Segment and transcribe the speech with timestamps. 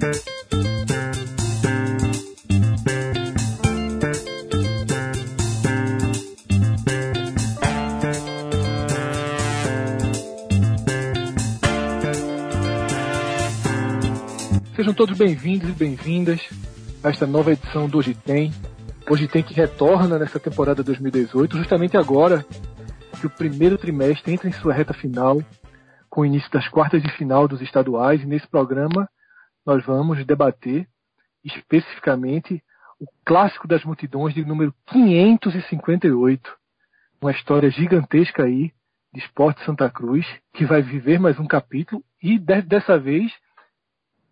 [0.00, 0.14] Sejam
[14.94, 16.48] todos bem-vindos e bem-vindas
[17.04, 18.50] a esta nova edição do Hoje Tem.
[19.10, 22.46] Hoje Tem que retorna nessa temporada 2018, justamente agora
[23.20, 25.42] que o primeiro trimestre entra em sua reta final,
[26.08, 29.06] com o início das quartas de final dos estaduais, e nesse programa
[29.64, 30.88] nós vamos debater
[31.44, 32.62] especificamente
[32.98, 36.56] o clássico das multidões de número 558,
[37.20, 38.72] uma história gigantesca aí
[39.12, 43.32] de Esporte Santa Cruz, que vai viver mais um capítulo e dessa vez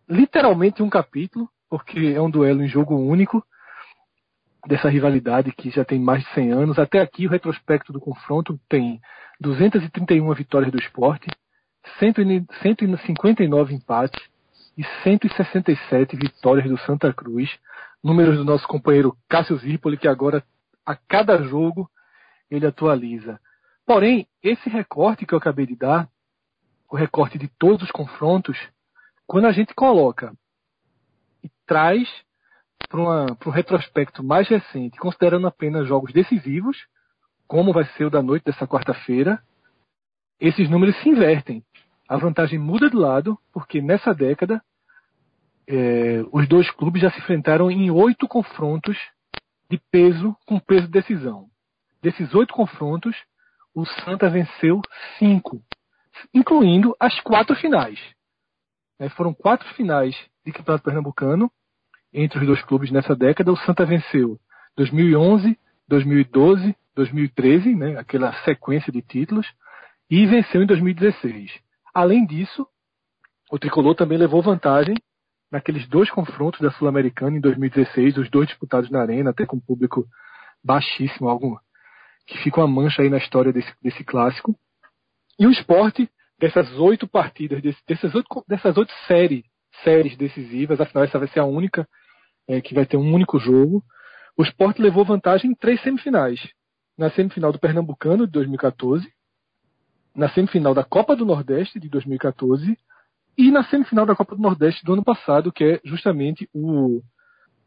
[0.08, 3.44] literalmente um capítulo, porque é um duelo em jogo único
[4.66, 6.78] dessa rivalidade que já tem mais de 100 anos.
[6.78, 9.00] Até aqui, o retrospecto do confronto tem
[9.40, 11.28] 231 vitórias do esporte,
[11.98, 14.20] 159 empates
[14.78, 17.50] e 167 vitórias do Santa Cruz.
[18.02, 20.44] Números do nosso companheiro Cássio Zirpoli, que agora,
[20.86, 21.90] a cada jogo,
[22.48, 23.40] ele atualiza.
[23.84, 26.08] Porém, esse recorte que eu acabei de dar,
[26.88, 28.56] o recorte de todos os confrontos,
[29.26, 30.32] quando a gente coloca
[31.42, 32.08] e traz
[32.88, 36.78] para um retrospecto mais recente, considerando apenas jogos decisivos,
[37.48, 39.42] como vai ser o da noite dessa quarta-feira,
[40.38, 41.64] esses números se invertem.
[42.08, 44.62] A vantagem muda de lado, porque nessa década
[45.68, 48.96] é, os dois clubes já se enfrentaram em oito confrontos
[49.70, 51.46] de peso com peso de decisão.
[52.02, 53.14] Desses oito confrontos,
[53.74, 54.80] o Santa venceu
[55.18, 55.62] cinco,
[56.32, 58.00] incluindo as quatro finais.
[58.98, 61.52] É, foram quatro finais de Campeonato Pernambucano
[62.14, 63.52] entre os dois clubes nessa década.
[63.52, 64.40] O Santa venceu
[64.74, 69.46] 2011, 2012, 2013, né, aquela sequência de títulos,
[70.10, 71.52] e venceu em 2016.
[71.92, 72.66] Além disso,
[73.50, 74.94] o tricolor também levou vantagem
[75.50, 80.06] naqueles dois confrontos da Sul-Americana em 2016, os dois disputados na Arena, até com público
[80.62, 81.60] baixíssimo, algo
[82.26, 84.54] que fica uma mancha aí na história desse, desse clássico.
[85.38, 89.44] E o esporte dessas oito partidas, dessas oito, dessas oito séries,
[89.82, 91.88] séries decisivas, afinal essa vai ser a única
[92.46, 93.82] é, que vai ter um único jogo,
[94.36, 96.40] o Sport levou vantagem em três semifinais.
[96.96, 99.06] Na semifinal do Pernambucano de 2014,
[100.14, 102.76] na semifinal da Copa do Nordeste de 2014
[103.38, 107.00] e na semifinal da Copa do Nordeste do ano passado, que é justamente o,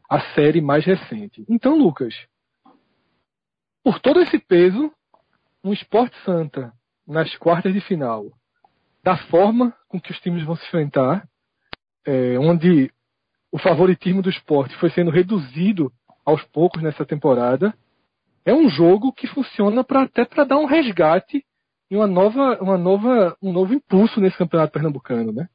[0.09, 1.45] a série mais recente.
[1.47, 2.13] Então, Lucas,
[3.81, 4.91] por todo esse peso,
[5.63, 6.73] um Sport Santa
[7.07, 8.25] nas quartas de final
[9.01, 11.25] da forma com que os times vão se enfrentar,
[12.05, 12.91] é, onde
[13.51, 15.91] o favoritismo do esporte foi sendo reduzido
[16.25, 17.73] aos poucos nessa temporada,
[18.45, 21.45] é um jogo que funciona para até para dar um resgate
[21.89, 25.49] e uma nova, uma nova, um novo impulso nesse campeonato pernambucano, né?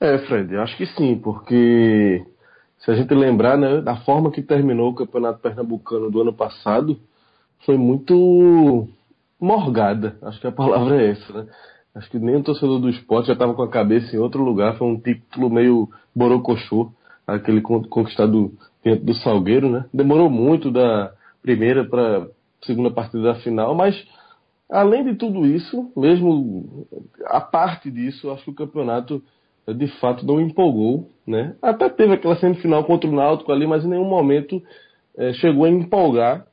[0.00, 2.24] É, Fred, acho que sim, porque
[2.78, 7.00] se a gente lembrar, né, da forma que terminou o campeonato pernambucano do ano passado,
[7.66, 8.88] foi muito
[9.40, 11.48] morgada, acho que a palavra é essa, né?
[11.94, 14.76] Acho que nem o torcedor do esporte já estava com a cabeça em outro lugar.
[14.76, 16.92] Foi um título meio borocochô,
[17.26, 18.52] aquele conquistado
[18.84, 19.84] dentro do Salgueiro, né?
[19.92, 22.28] Demorou muito da primeira para
[22.62, 23.96] segunda partida da final, mas
[24.70, 26.86] além de tudo isso, mesmo
[27.26, 29.22] a parte disso, acho que o campeonato
[29.74, 31.54] de fato não empolgou, né?
[31.60, 34.62] Até teve aquela semifinal contra o Náutico ali, mas em nenhum momento
[35.16, 36.46] é, chegou a empolgar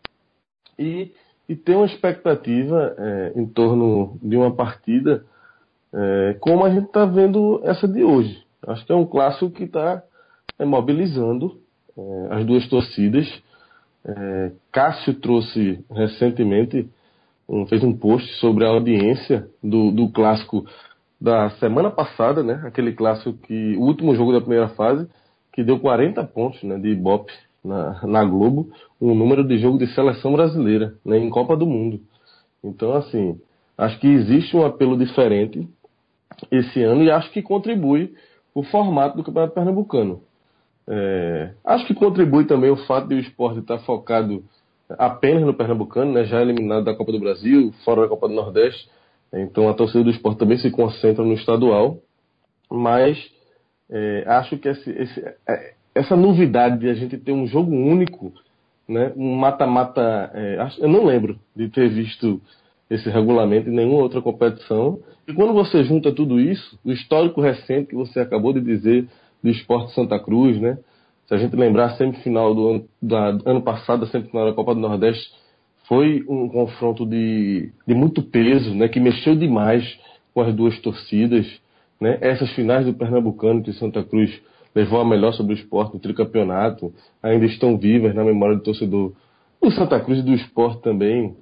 [0.77, 1.11] e,
[1.47, 5.23] e ter uma expectativa é, em torno de uma partida
[5.93, 8.43] é, como a gente está vendo essa de hoje.
[8.67, 10.03] Acho que é um clássico que está
[10.59, 11.59] mobilizando
[11.97, 13.27] é, as duas torcidas.
[14.03, 16.89] É, Cássio trouxe recentemente,
[17.47, 20.65] um, fez um post sobre a audiência do, do clássico
[21.25, 22.61] da semana passada, né?
[22.65, 25.09] Aquele clássico que o último jogo da primeira fase
[25.51, 28.69] que deu 40 pontos, né, de Ibope na, na Globo,
[29.01, 31.99] um número de jogo de seleção brasileira, né, em Copa do Mundo.
[32.63, 33.39] Então, assim,
[33.75, 35.67] acho que existe um apelo diferente
[36.51, 38.13] esse ano e acho que contribui
[38.53, 40.21] o formato do Campeonato Pernambucano.
[40.87, 44.43] É, acho que contribui também o fato de o esporte estar focado
[44.89, 48.87] apenas no Pernambucano, né, já eliminado da Copa do Brasil, fora da Copa do Nordeste.
[49.33, 51.99] Então a torcida do esporte também se concentra no estadual.
[52.69, 53.17] Mas
[53.89, 58.33] é, acho que esse, esse, é, essa novidade de a gente ter um jogo único,
[58.87, 60.31] né, um mata-mata.
[60.33, 62.41] É, eu não lembro de ter visto
[62.89, 64.99] esse regulamento em nenhuma outra competição.
[65.28, 69.07] E quando você junta tudo isso, o histórico recente que você acabou de dizer
[69.41, 70.78] do esporte Santa Cruz, né?
[71.28, 74.75] Se a gente lembrar a semifinal do ano, da, ano passado, a semifinal da Copa
[74.75, 75.31] do Nordeste,
[75.87, 78.87] foi um confronto de, de muito peso, né?
[78.87, 79.84] Que mexeu demais
[80.34, 81.46] com as duas torcidas,
[81.99, 82.17] né?
[82.22, 84.32] Essas finais do Pernambucano que Santa Cruz
[84.73, 86.93] levou a melhor sobre o esporte no tricampeonato,
[87.23, 89.14] ainda estão vivas na memória do torcedor
[89.61, 91.35] do Santa Cruz e do esporte também.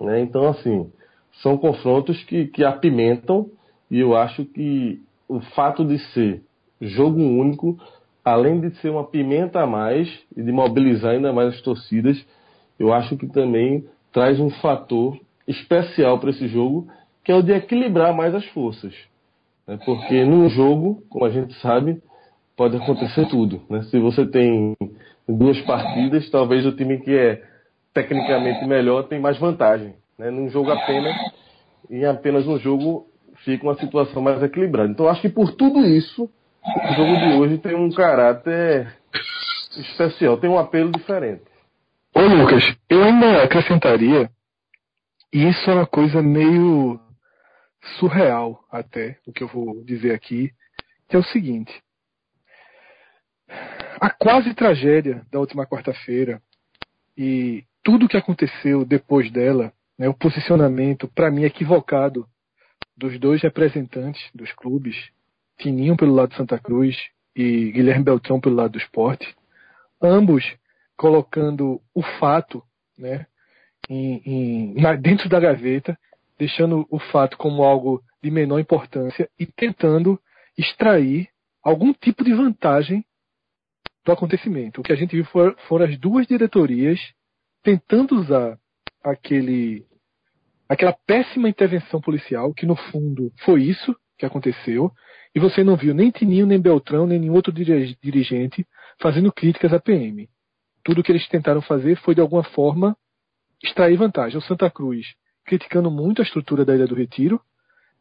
[0.00, 0.20] Né?
[0.20, 0.90] Então, assim,
[1.42, 3.50] são confrontos que, que apimentam
[3.90, 6.42] e eu acho que o fato de ser
[6.80, 7.78] jogo único,
[8.24, 12.24] além de ser uma pimenta a mais e de mobilizar ainda mais as torcidas,
[12.80, 16.88] eu acho que também traz um fator especial para esse jogo,
[17.22, 18.94] que é o de equilibrar mais as forças.
[19.68, 19.78] Né?
[19.84, 22.02] Porque num jogo, como a gente sabe,
[22.56, 23.60] pode acontecer tudo.
[23.68, 23.82] Né?
[23.82, 24.74] Se você tem
[25.28, 27.42] duas partidas, talvez o time que é
[27.92, 29.94] tecnicamente melhor tem mais vantagem.
[30.18, 30.30] Né?
[30.30, 31.14] Num jogo apenas,
[31.90, 33.08] em apenas um jogo,
[33.44, 34.90] fica uma situação mais equilibrada.
[34.90, 38.94] Então acho que por tudo isso, o jogo de hoje tem um caráter
[39.76, 41.49] especial, tem um apelo diferente.
[42.12, 44.30] Ô Lucas, eu ainda acrescentaria,
[45.32, 47.00] e isso é uma coisa meio
[47.98, 50.50] surreal até, o que eu vou dizer aqui,
[51.08, 51.72] que é o seguinte.
[54.00, 56.42] A quase tragédia da última quarta-feira
[57.16, 62.26] e tudo o que aconteceu depois dela, né, o posicionamento, para mim, equivocado
[62.96, 64.96] dos dois representantes dos clubes,
[65.58, 66.96] Tininho pelo lado de Santa Cruz
[67.36, 69.32] e Guilherme Beltrão pelo lado do esporte,
[70.02, 70.44] ambos
[71.00, 72.62] colocando o fato
[72.98, 73.26] né,
[73.88, 75.98] em, em, na, dentro da gaveta
[76.38, 80.20] deixando o fato como algo de menor importância e tentando
[80.58, 81.30] extrair
[81.62, 83.02] algum tipo de vantagem
[84.04, 84.82] do acontecimento.
[84.82, 87.00] O que a gente viu foram, foram as duas diretorias
[87.62, 88.58] tentando usar
[89.02, 89.86] aquele
[90.68, 94.92] aquela péssima intervenção policial, que no fundo foi isso que aconteceu,
[95.34, 98.66] e você não viu nem Tininho, nem Beltrão, nem nenhum outro dirigente
[99.00, 100.28] fazendo críticas à PM.
[100.82, 102.96] Tudo que eles tentaram fazer foi, de alguma forma,
[103.62, 104.38] extrair vantagem.
[104.38, 105.06] O Santa Cruz
[105.44, 107.40] criticando muito a estrutura da Ilha do Retiro,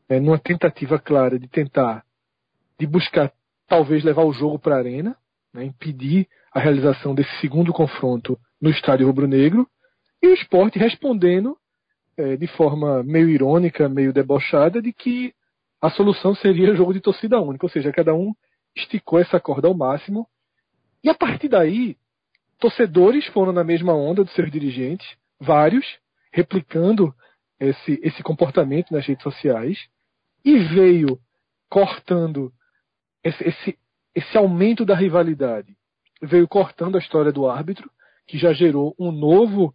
[0.08, 2.04] é, numa tentativa clara de tentar,
[2.80, 3.31] de buscar
[3.68, 5.18] talvez levar o jogo para a arena,
[5.54, 9.68] né, impedir a realização desse segundo confronto no estádio rubro-negro,
[10.22, 11.58] e o esporte respondendo
[12.18, 15.34] é, de forma meio irônica, meio debochada, de que
[15.82, 18.34] a solução seria jogo de torcida única, ou seja, cada um
[18.75, 20.28] esticou essa corda ao máximo,
[21.04, 21.98] e a partir daí,
[22.60, 25.08] torcedores foram na mesma onda dos seus dirigentes,
[25.40, 25.86] vários,
[26.32, 27.14] replicando
[27.60, 29.78] esse, esse comportamento nas redes sociais
[30.44, 31.20] e veio
[31.70, 32.52] cortando
[33.24, 33.80] esse, esse,
[34.16, 35.76] esse aumento da rivalidade,
[36.22, 37.90] veio cortando a história do árbitro,
[38.28, 39.74] que já gerou um novo,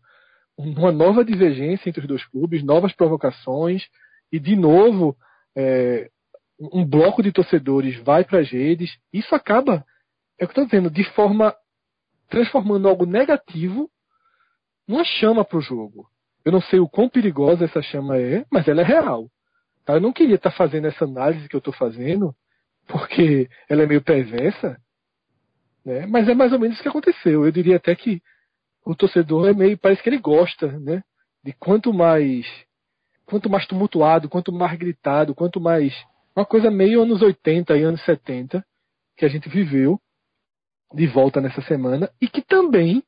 [0.56, 3.86] uma nova divergência entre os dois clubes, novas provocações,
[4.30, 5.16] e de novo
[5.56, 6.10] é,
[6.72, 8.96] um bloco de torcedores vai para as redes.
[9.12, 9.84] Isso acaba,
[10.38, 11.54] é o que estou dizendo, de forma
[12.28, 13.90] transformando algo negativo
[14.86, 16.08] numa chama para o jogo.
[16.44, 19.30] Eu não sei o quão perigosa essa chama é, mas ela é real.
[19.84, 19.94] Tá?
[19.94, 22.34] Eu não queria estar tá fazendo essa análise que eu estou fazendo,
[22.86, 24.78] porque ela é meio perversa,
[25.84, 26.06] né?
[26.06, 27.44] mas é mais ou menos isso que aconteceu.
[27.44, 28.20] Eu diria até que
[28.84, 31.02] o torcedor é meio, parece que ele gosta, né?
[31.42, 32.46] De quanto mais,
[33.24, 35.94] quanto mais tumultuado, quanto mais gritado, quanto mais.
[36.36, 38.64] Uma coisa meio anos 80 e anos 70
[39.16, 39.98] que a gente viveu
[40.94, 43.02] de volta nessa semana e que também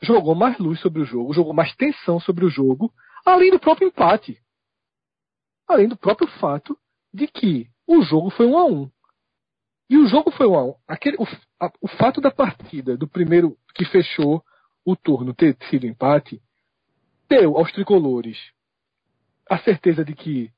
[0.00, 2.92] jogou mais luz sobre o jogo, jogou mais tensão sobre o jogo,
[3.24, 4.40] além do próprio empate.
[5.68, 6.78] Além do próprio fato
[7.12, 8.90] de que o jogo foi um a um.
[9.88, 10.74] E o jogo foi um a um.
[10.86, 11.24] Aquele, o,
[11.60, 14.42] a, o fato da partida, do primeiro que fechou
[14.84, 16.40] o turno ter sido empate,
[17.28, 18.38] deu aos tricolores
[19.48, 20.52] a certeza de que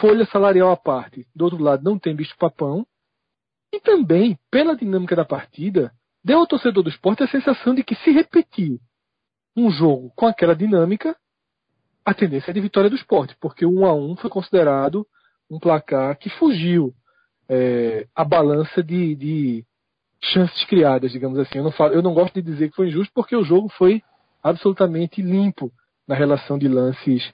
[0.00, 2.86] folha salarial à parte, do outro lado não tem bicho papão,
[3.72, 7.94] e também, pela dinâmica da partida, deu ao torcedor do esporte a sensação de que
[7.96, 8.78] se repetir
[9.56, 11.16] um jogo com aquela dinâmica,
[12.04, 15.06] a tendência é de vitória do esporte, porque o 1 a 1 foi considerado
[15.50, 16.94] um placar que fugiu
[17.48, 19.64] é, a balança de, de,
[20.22, 21.58] chances criadas, digamos assim.
[21.58, 24.02] Eu não, falo, eu não gosto de dizer que foi injusto, porque o jogo foi
[24.42, 25.72] absolutamente limpo
[26.06, 27.32] na relação de lances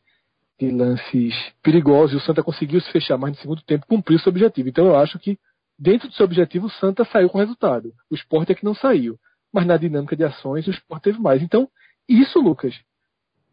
[0.59, 2.21] de lances perigosos.
[2.21, 4.68] O Santa conseguiu se fechar mais no segundo tempo, cumpriu seu objetivo.
[4.68, 5.38] Então eu acho que
[5.78, 7.92] Dentro do seu objetivo, o Santa saiu com resultado.
[8.11, 9.18] O esporte é que não saiu.
[9.52, 11.40] Mas na dinâmica de ações, o esporte teve mais.
[11.42, 11.68] Então,
[12.08, 12.75] isso, Lucas,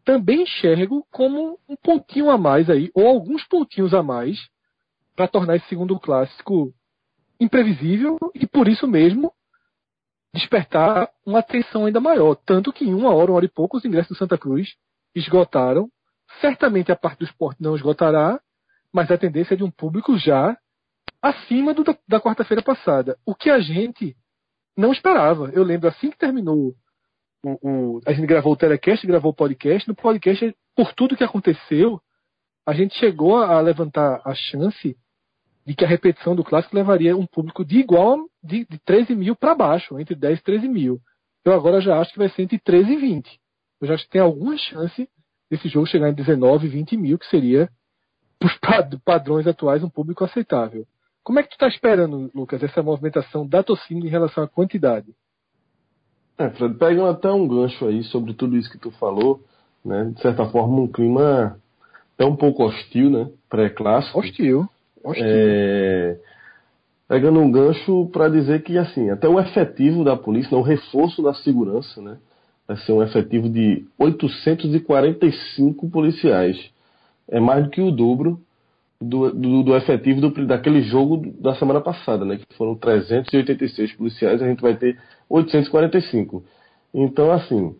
[0.04, 4.38] também enxergo como um pontinho a mais aí, ou alguns pontinhos a mais,
[5.14, 6.74] para tornar esse segundo clássico
[7.40, 9.32] imprevisível e, por isso mesmo,
[10.34, 12.34] despertar uma atenção ainda maior.
[12.34, 14.74] Tanto que em uma hora, uma hora e pouco, os ingressos do Santa Cruz
[15.14, 15.88] esgotaram.
[16.40, 18.40] Certamente a parte do esporte não esgotará,
[18.92, 20.56] mas a tendência é de um público já
[21.20, 23.18] acima do, da, quarta-feira passada.
[23.24, 24.16] O que a gente
[24.76, 25.50] não esperava.
[25.52, 26.74] Eu lembro assim que terminou
[27.44, 29.88] o, o, a gente gravou o telecast, gravou o podcast.
[29.88, 32.00] No podcast, por tudo que aconteceu,
[32.66, 34.96] a gente chegou a levantar a chance
[35.64, 39.34] de que a repetição do clássico levaria um público de igual de, de 13 mil
[39.34, 41.00] para baixo, entre 10 e 13 mil.
[41.44, 43.40] Eu agora já acho que vai ser entre 13 e 20.
[43.80, 45.08] Eu já acho que tem alguma chance
[45.50, 47.68] desse jogo chegar em 19, 20 mil, que seria,
[48.38, 50.86] para os padrões atuais, um público aceitável.
[51.26, 55.08] Como é que tu está esperando, Lucas, essa movimentação da torcida em relação à quantidade?
[56.38, 59.40] É, Fred, pegando até um gancho aí sobre tudo isso que tu falou,
[59.84, 60.12] né?
[60.14, 61.58] De certa forma, um clima
[62.14, 63.28] até um pouco hostil, né?
[63.50, 64.20] Pré-clássico.
[64.20, 64.68] Hostil.
[65.02, 65.26] hostil.
[65.26, 66.16] É...
[67.08, 71.24] Pegando um gancho para dizer que, assim, até o efetivo da polícia, né, o reforço
[71.24, 72.18] da segurança, né?
[72.68, 76.70] Vai ser um efetivo de 845 policiais.
[77.28, 78.45] É mais do que o dobro
[79.00, 82.36] do, do, do efetivo do, daquele jogo da semana passada, né?
[82.38, 84.98] Que foram 386 policiais, a gente vai ter
[85.28, 86.42] 845.
[86.94, 87.74] Então, assim,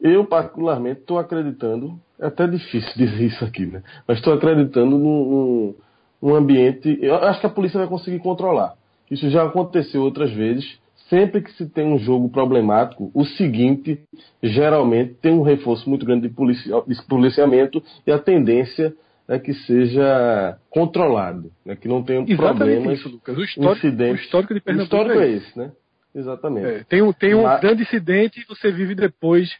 [0.00, 3.82] eu particularmente estou acreditando, é até difícil dizer isso aqui, né?
[4.06, 5.74] Mas estou acreditando num,
[6.22, 6.98] num, ambiente.
[7.00, 8.74] Eu acho que a polícia vai conseguir controlar.
[9.10, 10.78] Isso já aconteceu outras vezes.
[11.10, 14.00] Sempre que se tem um jogo problemático, o seguinte
[14.42, 18.94] geralmente tem um reforço muito grande de, de policiamento e a tendência
[19.28, 21.76] é que seja controlado, né?
[21.76, 23.36] que não tenha Exatamente problemas, isso, Lucas.
[23.36, 24.20] O histórico, incidentes.
[24.20, 25.72] O histórico de Pernambuco o histórico é, é esse, né?
[26.14, 26.66] Exatamente.
[26.66, 27.60] É, tem um, tem um Mas...
[27.60, 29.50] grande incidente e você vive depois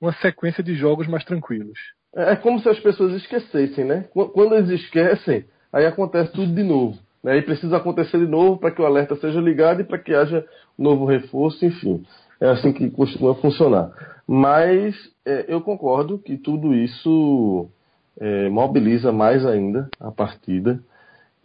[0.00, 1.78] uma sequência de jogos mais tranquilos.
[2.14, 4.06] É, é como se as pessoas esquecessem, né?
[4.12, 6.98] Quando eles esquecem, aí acontece tudo de novo.
[7.22, 7.36] Né?
[7.36, 10.44] E precisa acontecer de novo para que o alerta seja ligado e para que haja
[10.78, 12.02] um novo reforço, enfim.
[12.40, 13.92] É assim que costuma funcionar.
[14.26, 14.96] Mas
[15.26, 17.68] é, eu concordo que tudo isso
[18.20, 20.80] é, mobiliza mais ainda a partida.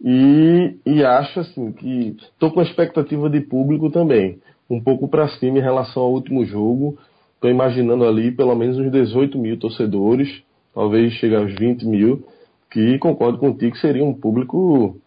[0.04, 5.58] E, e acho assim que estou com expectativa de público também, um pouco para cima
[5.58, 6.98] em relação ao último jogo.
[7.34, 10.42] Estou imaginando ali pelo menos uns 18 mil torcedores,
[10.74, 12.26] talvez chegue aos 20 mil,
[12.70, 14.98] que concordo contigo que seria um público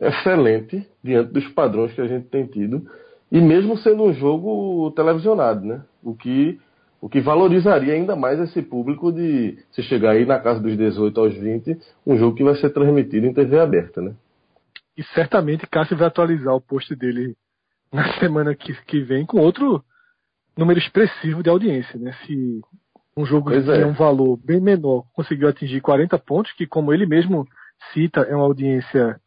[0.00, 2.86] excelente diante dos padrões que a gente tem tido,
[3.30, 5.82] e mesmo sendo um jogo televisionado, né?
[6.02, 6.58] O que,
[7.00, 11.20] o que valorizaria ainda mais esse público de se chegar aí na casa dos 18
[11.20, 14.14] aos 20, um jogo que vai ser transmitido em TV aberta, né?
[14.96, 17.36] E certamente Cássio vai atualizar o post dele
[17.92, 19.82] na semana que, que vem com outro
[20.56, 22.12] número expressivo de audiência, né?
[22.26, 22.60] Se
[23.16, 23.86] um jogo pois que é.
[23.86, 27.46] um valor bem menor conseguiu atingir 40 pontos, que como ele mesmo
[27.92, 29.20] cita, é uma audiência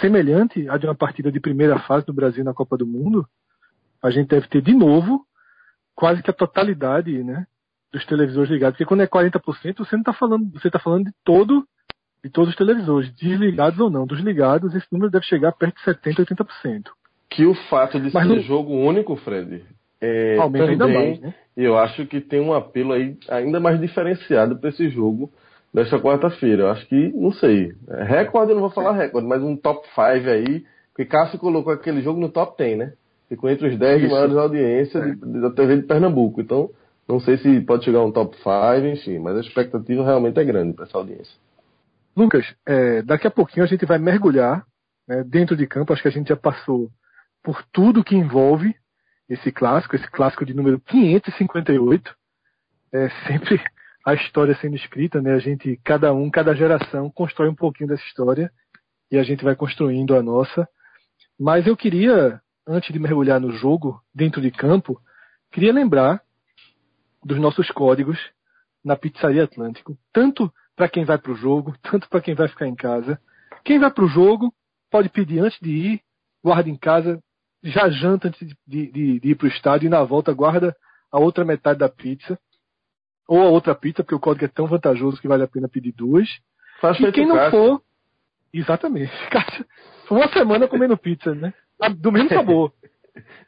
[0.00, 3.26] semelhante à de uma partida de primeira fase do Brasil na Copa do Mundo,
[4.02, 5.26] a gente deve ter de novo
[5.98, 7.44] quase que a totalidade, né,
[7.92, 8.76] dos televisores ligados.
[8.76, 11.66] Porque quando é 40%, você não está falando, você está falando de todo
[12.22, 14.04] de todos os televisores, desligados ou não.
[14.04, 16.82] Dos ligados, esse número deve chegar perto de 70%, 80%.
[17.30, 18.40] Que o fato de Mas ser no...
[18.40, 19.64] jogo único, Fred,
[20.00, 21.34] é, Aumenta também, ainda mais, né?
[21.56, 25.32] eu acho que tem um apelo aí ainda mais diferenciado para esse jogo
[25.72, 26.64] desta quarta-feira.
[26.64, 29.86] Eu acho que, não sei, é recorde eu não vou falar recorde, mas um top
[29.88, 32.92] 5 aí, porque Cássio colocou aquele jogo no top 10, né?
[33.28, 35.14] Ficou entre os 10 maiores audiências é.
[35.40, 36.40] da TV de Pernambuco.
[36.40, 36.70] Então,
[37.06, 40.44] não sei se pode chegar a um top 5, enfim, mas a expectativa realmente é
[40.44, 41.34] grande para essa audiência.
[42.16, 44.66] Lucas, é, daqui a pouquinho a gente vai mergulhar
[45.06, 45.92] né, dentro de campo.
[45.92, 46.90] Acho que a gente já passou
[47.42, 48.74] por tudo que envolve
[49.28, 52.14] esse clássico, esse clássico de número 558.
[52.92, 53.60] É sempre
[54.04, 55.34] a história sendo escrita, né?
[55.34, 58.50] A gente, cada um, cada geração constrói um pouquinho dessa história
[59.10, 60.66] e a gente vai construindo a nossa.
[61.38, 65.00] Mas eu queria, antes de mergulhar no jogo, dentro de campo,
[65.50, 66.22] queria lembrar
[67.24, 68.18] dos nossos códigos
[68.84, 72.66] na Pizzaria Atlântico, tanto para quem vai para o jogo, tanto para quem vai ficar
[72.66, 73.18] em casa.
[73.64, 74.52] Quem vai para o jogo
[74.90, 76.00] pode pedir antes de ir,
[76.44, 77.22] guarda em casa,
[77.62, 80.76] já janta antes de, de, de ir para o estádio e na volta guarda
[81.10, 82.38] a outra metade da pizza.
[83.26, 85.92] Ou a outra pizza, porque o código é tão vantajoso que vale a pena pedir
[85.92, 86.28] duas.
[86.80, 87.82] Faz e quem não for.
[88.52, 89.12] Exatamente.
[90.06, 91.52] Foi uma semana comendo pizza, né?
[92.00, 92.72] Do mesmo sabor.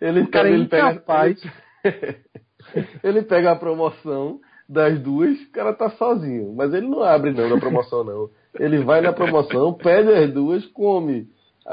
[0.00, 1.40] ele, o cara é ele incapaz.
[1.82, 2.16] Pega,
[3.02, 6.54] ele pega a promoção das duas, o cara tá sozinho.
[6.54, 8.30] Mas ele não abre não na promoção, não.
[8.54, 11.28] Ele vai na promoção, pede as duas, come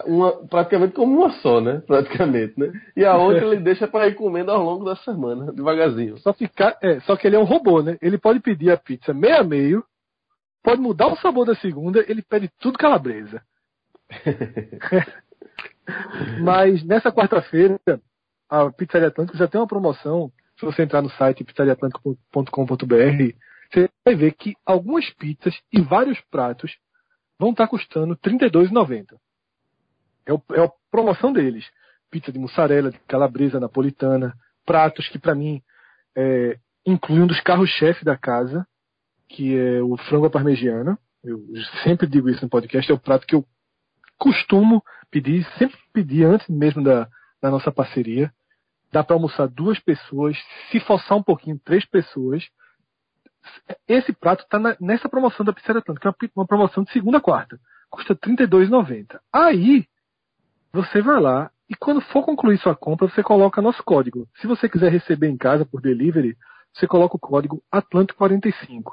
[0.06, 1.82] uma, praticamente como uma só, né?
[1.88, 2.72] Praticamente, né?
[2.96, 6.18] E a outra ele deixa para ir comendo ao longo da semana, devagarzinho.
[6.20, 7.98] Só, ficar, é, só que ele é um robô, né?
[8.02, 9.84] Ele pode pedir a pizza meio a meio,
[10.64, 13.42] pode mudar o sabor da segunda, ele pede tudo calabresa.
[16.42, 17.80] Mas nessa quarta-feira,
[18.50, 20.32] a Pizzaria Atlântico já tem uma promoção.
[20.58, 23.36] Se você entrar no site pizzariatlântico.com.br,
[23.72, 26.76] você vai ver que algumas pizzas e vários pratos
[27.40, 29.18] vão estar custando R$ 32,90.
[30.26, 31.66] É, o, é a promoção deles.
[32.10, 34.34] Pizza de mussarela, de calabresa, napolitana,
[34.66, 35.62] pratos que para mim
[36.16, 38.66] é, incluem um dos carros-chefe da casa,
[39.30, 40.98] que é o frango à parmegiana.
[41.24, 41.40] eu
[41.84, 43.46] sempre digo isso no podcast, é o prato que eu
[44.18, 47.08] costumo pedir, sempre pedir antes mesmo da,
[47.42, 48.32] da nossa parceria.
[48.92, 50.38] Dá para almoçar duas pessoas,
[50.72, 52.48] se forçar um pouquinho, três pessoas.
[53.88, 57.60] Esse prato está nessa promoção da Pizzaria Atlântica, é uma promoção de segunda a quarta.
[57.90, 59.20] Custa R$ 32,90.
[59.32, 59.86] Aí,
[60.72, 64.28] você vai lá e quando for concluir sua compra, você coloca nosso código.
[64.40, 66.38] Se você quiser receber em casa por delivery,
[66.74, 68.84] você coloca o código Atlântico45.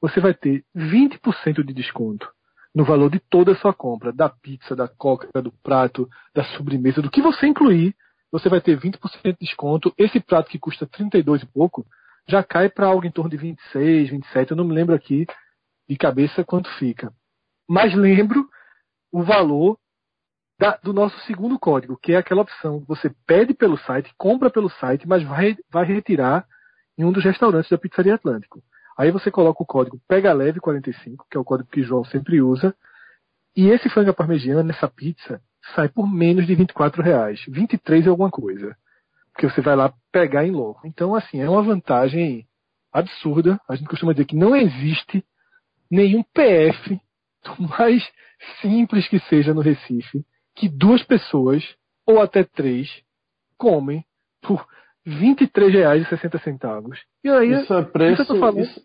[0.00, 2.35] Você vai ter 20% de desconto
[2.76, 7.00] no valor de toda a sua compra, da pizza, da coca, do prato, da sobremesa,
[7.00, 7.96] do que você incluir,
[8.30, 9.94] você vai ter 20% de desconto.
[9.96, 11.86] Esse prato que custa 32 e pouco,
[12.28, 15.26] já cai para algo em torno de 26, 27, eu não me lembro aqui
[15.88, 17.10] de cabeça quanto fica.
[17.66, 18.46] Mas lembro
[19.10, 19.78] o valor
[20.60, 22.84] da, do nosso segundo código, que é aquela opção.
[22.86, 26.46] Você pede pelo site, compra pelo site, mas vai, vai retirar
[26.98, 28.62] em um dos restaurantes da Pizzaria Atlântico.
[28.96, 32.74] Aí você coloca o código PEGALEVE45, que é o código que o João sempre usa,
[33.56, 35.40] e esse frango parmegiana nessa pizza
[35.74, 37.42] sai por menos de 24 reais.
[37.48, 38.76] 23 é alguma coisa.
[39.32, 40.86] Porque você vai lá pegar em loco.
[40.86, 42.46] Então, assim, é uma vantagem
[42.92, 43.60] absurda.
[43.68, 45.24] A gente costuma dizer que não existe
[45.90, 47.00] nenhum PF,
[47.78, 48.02] mais
[48.60, 50.24] simples que seja no Recife,
[50.54, 51.62] que duas pessoas,
[52.06, 52.88] ou até três,
[53.56, 54.04] comem
[54.40, 54.66] por
[55.06, 56.90] 23,60.
[57.22, 58.82] E aí, isso é preço, isso,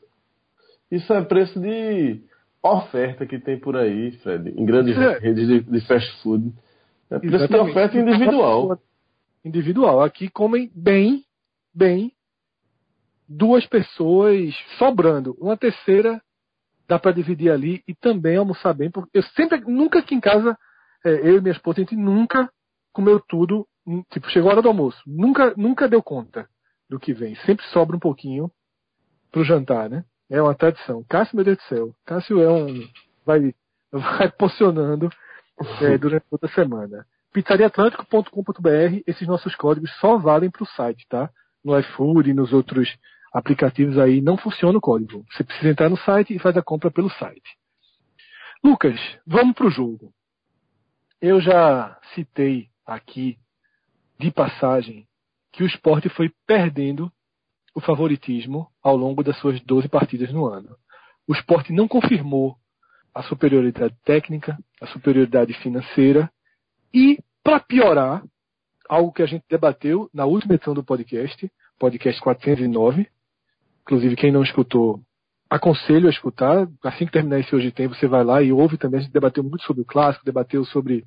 [0.92, 2.22] isso, é preço de
[2.62, 5.18] oferta que tem por aí, Fred, em grandes é.
[5.18, 6.54] redes de, de, fast food.
[7.10, 7.66] É preço Exatamente.
[7.66, 8.80] de oferta individual.
[9.44, 10.04] Individual.
[10.04, 11.26] Aqui comem bem,
[11.74, 12.12] bem,
[13.28, 15.36] duas pessoas sobrando.
[15.40, 16.22] Uma terceira
[16.88, 18.92] dá para dividir ali e também almoçar bem.
[18.92, 20.56] Porque eu sempre, nunca aqui em casa,
[21.04, 22.48] é, eu e minha esposa, a gente nunca
[22.94, 23.66] comeu tudo
[24.12, 25.02] tipo, chegou a hora do almoço.
[25.06, 26.48] Nunca, nunca deu conta
[26.90, 27.36] do que vem.
[27.46, 28.52] Sempre sobra um pouquinho
[29.32, 30.04] pro jantar, né?
[30.30, 31.04] É uma tradição.
[31.10, 31.96] Cássio, meu Deus do céu.
[32.06, 32.88] Cássio é um.
[33.26, 33.54] Vai,
[33.92, 35.10] vai posicionando
[35.82, 37.06] é, durante toda a semana.
[37.34, 41.30] pizzariaatlântico.com.br, esses nossos códigos só valem para o site, tá?
[41.64, 42.90] No iFood e nos outros
[43.34, 45.26] aplicativos aí não funciona o código.
[45.32, 47.58] Você precisa entrar no site e faz a compra pelo site.
[48.64, 50.14] Lucas, vamos para o jogo.
[51.22, 53.38] Eu já citei aqui
[54.22, 55.08] de passagem
[55.52, 57.12] que o esporte foi perdendo
[57.76, 60.76] o favoritismo ao longo das suas 12 partidas no ano.
[61.28, 62.56] O esporte não confirmou
[63.14, 66.32] a superioridade técnica, a superioridade financeira
[66.94, 68.24] e, para piorar,
[68.88, 73.08] algo que a gente debateu na última edição do podcast, podcast 409.
[73.82, 75.02] Inclusive, quem não escutou,
[75.50, 76.68] aconselho a escutar.
[76.84, 79.00] Assim que terminar esse Hoje Tem, você vai lá e ouve também.
[79.00, 81.04] A gente debateu muito sobre o clássico, debateu sobre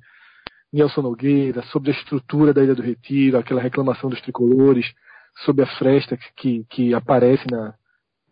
[0.71, 4.93] Nelson Nogueira, sobre a estrutura da Ilha do Retiro, aquela reclamação dos tricolores,
[5.43, 7.73] sobre a fresta que, que aparece na,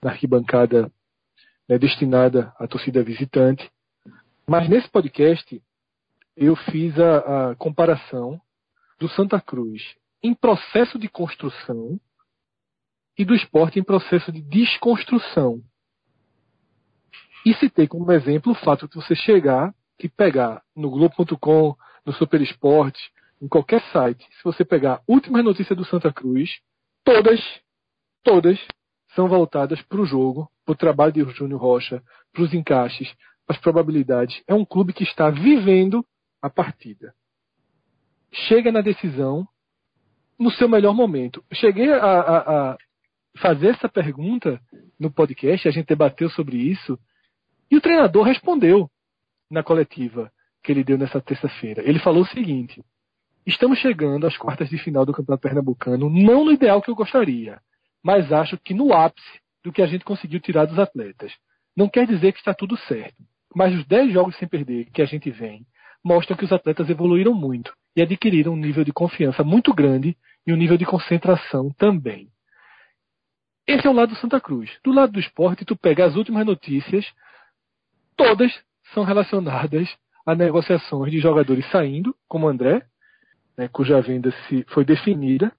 [0.01, 0.91] na arquibancada
[1.67, 3.69] né, destinada à torcida visitante.
[4.47, 5.61] Mas nesse podcast
[6.35, 8.39] eu fiz a, a comparação
[8.99, 9.81] do Santa Cruz
[10.21, 11.99] em processo de construção
[13.17, 15.61] e do esporte em processo de desconstrução.
[17.45, 22.41] E citei como exemplo o fato de você chegar e pegar no Globo.com, no Super
[22.41, 22.99] Esporte,
[23.41, 26.49] em qualquer site, se você pegar últimas notícias do Santa Cruz,
[27.03, 27.41] todas,
[28.23, 28.59] todas
[29.15, 33.13] são voltadas para o jogo, para o trabalho de Júnior Rocha, para os encaixes,
[33.45, 34.41] para as probabilidades.
[34.47, 36.05] É um clube que está vivendo
[36.41, 37.13] a partida.
[38.31, 39.47] Chega na decisão
[40.39, 41.43] no seu melhor momento.
[41.53, 42.77] Cheguei a, a, a
[43.37, 44.61] fazer essa pergunta
[44.99, 46.97] no podcast, a gente debateu sobre isso,
[47.69, 48.89] e o treinador respondeu
[49.49, 50.31] na coletiva
[50.63, 51.83] que ele deu nessa terça-feira.
[51.85, 52.83] Ele falou o seguinte:
[53.45, 57.59] Estamos chegando às quartas de final do Campeonato Pernambucano, não no ideal que eu gostaria,
[58.01, 61.33] mas acho que no ápice do que a gente conseguiu tirar dos atletas.
[61.75, 63.21] Não quer dizer que está tudo certo,
[63.53, 65.65] mas os 10 jogos sem perder que a gente vem
[66.03, 70.53] mostram que os atletas evoluíram muito e adquiriram um nível de confiança muito grande e
[70.53, 72.29] um nível de concentração também.
[73.67, 74.69] Esse é o lado do Santa Cruz.
[74.83, 77.05] Do lado do esporte, tu pega as últimas notícias,
[78.15, 78.51] todas
[78.93, 79.89] são relacionadas
[80.25, 82.85] a negociações de jogadores saindo, como André,
[83.57, 85.51] né, cuja venda se foi definida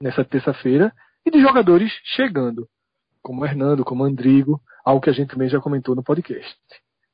[0.00, 0.92] nessa terça-feira,
[1.24, 2.68] e de jogadores chegando,
[3.22, 6.56] como Hernando, como Andrigo, algo que a gente também já comentou no podcast.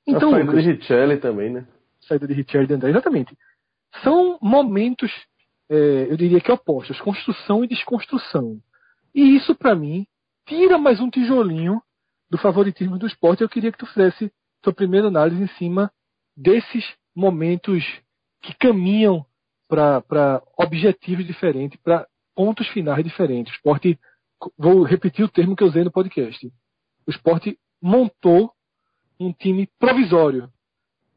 [0.06, 1.66] Então, a saída Lucas, de Richelli também, né?
[2.00, 3.36] Saída de Richelli e de André, exatamente.
[4.02, 5.12] São momentos,
[5.68, 8.58] é, eu diria que opostos, construção e desconstrução.
[9.14, 10.06] E isso, para mim,
[10.46, 11.82] tira mais um tijolinho
[12.30, 13.42] do favoritismo do esporte.
[13.42, 15.92] Eu queria que tu fizesse tua primeira análise em cima
[16.38, 17.84] desses momentos
[18.40, 19.26] que caminham
[19.68, 23.52] para objetivos diferentes, para pontos finais diferentes.
[23.52, 23.98] O esporte,
[24.56, 26.46] vou repetir o termo que eu usei no podcast.
[27.06, 28.52] O esporte montou
[29.18, 30.48] um time provisório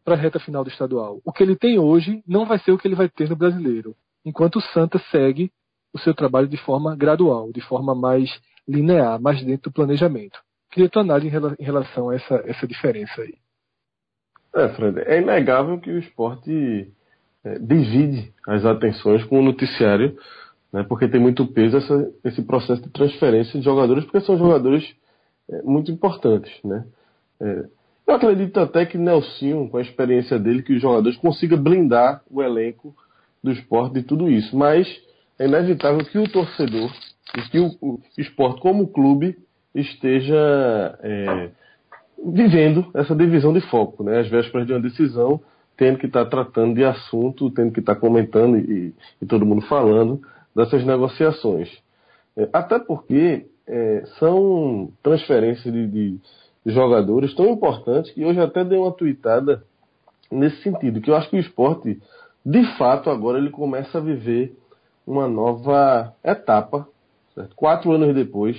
[0.03, 1.21] para a reta final do estadual.
[1.23, 3.95] O que ele tem hoje não vai ser o que ele vai ter no brasileiro,
[4.25, 5.51] enquanto o Santa segue
[5.93, 8.27] o seu trabalho de forma gradual, de forma mais
[8.67, 10.39] linear, mais dentro do planejamento.
[10.71, 13.35] Queria tua análise em relação a essa, essa diferença aí.
[14.55, 16.91] É, Fred, é inegável que o esporte
[17.43, 20.17] é, divide as atenções com o noticiário,
[20.73, 24.83] né, porque tem muito peso essa, esse processo de transferência de jogadores, porque são jogadores
[25.49, 26.51] é, muito importantes.
[26.63, 26.85] Né?
[27.39, 27.65] É,
[28.07, 32.41] eu acredito até que Nelson, com a experiência dele, que os jogadores consiga blindar o
[32.41, 32.93] elenco
[33.43, 34.55] do esporte de tudo isso.
[34.55, 34.87] Mas
[35.39, 36.91] é inevitável que o torcedor
[37.37, 39.37] e que o, o esporte como clube
[39.73, 41.51] esteja é,
[42.23, 44.19] vivendo essa divisão de foco, né?
[44.19, 45.41] Às vésperas de uma decisão,
[45.75, 50.21] tendo que estar tratando de assunto, tendo que estar comentando e, e todo mundo falando
[50.55, 51.69] dessas negociações.
[52.37, 56.19] É, até porque é, são transferências de, de,
[56.65, 59.63] jogadores tão importantes que hoje até dei uma tweetada
[60.31, 61.99] nesse sentido, que eu acho que o esporte,
[62.45, 64.55] de fato, agora ele começa a viver
[65.05, 66.87] uma nova etapa,
[67.33, 67.55] certo?
[67.55, 68.55] quatro anos depois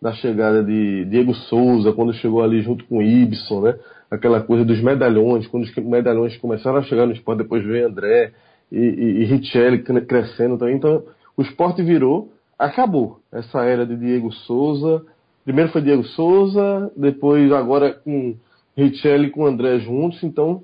[0.00, 3.74] da chegada de Diego Souza, quando chegou ali junto com Ibson, né?
[4.10, 8.32] aquela coisa dos medalhões, quando os medalhões começaram a chegar no esporte, depois veio André
[8.70, 11.02] e, e, e Richelli crescendo também, então
[11.36, 15.04] o esporte virou, acabou essa era de Diego Souza,
[15.48, 18.36] Primeiro foi Diego Souza, depois agora com
[18.76, 20.22] Richelli e com André juntos.
[20.22, 20.62] Então,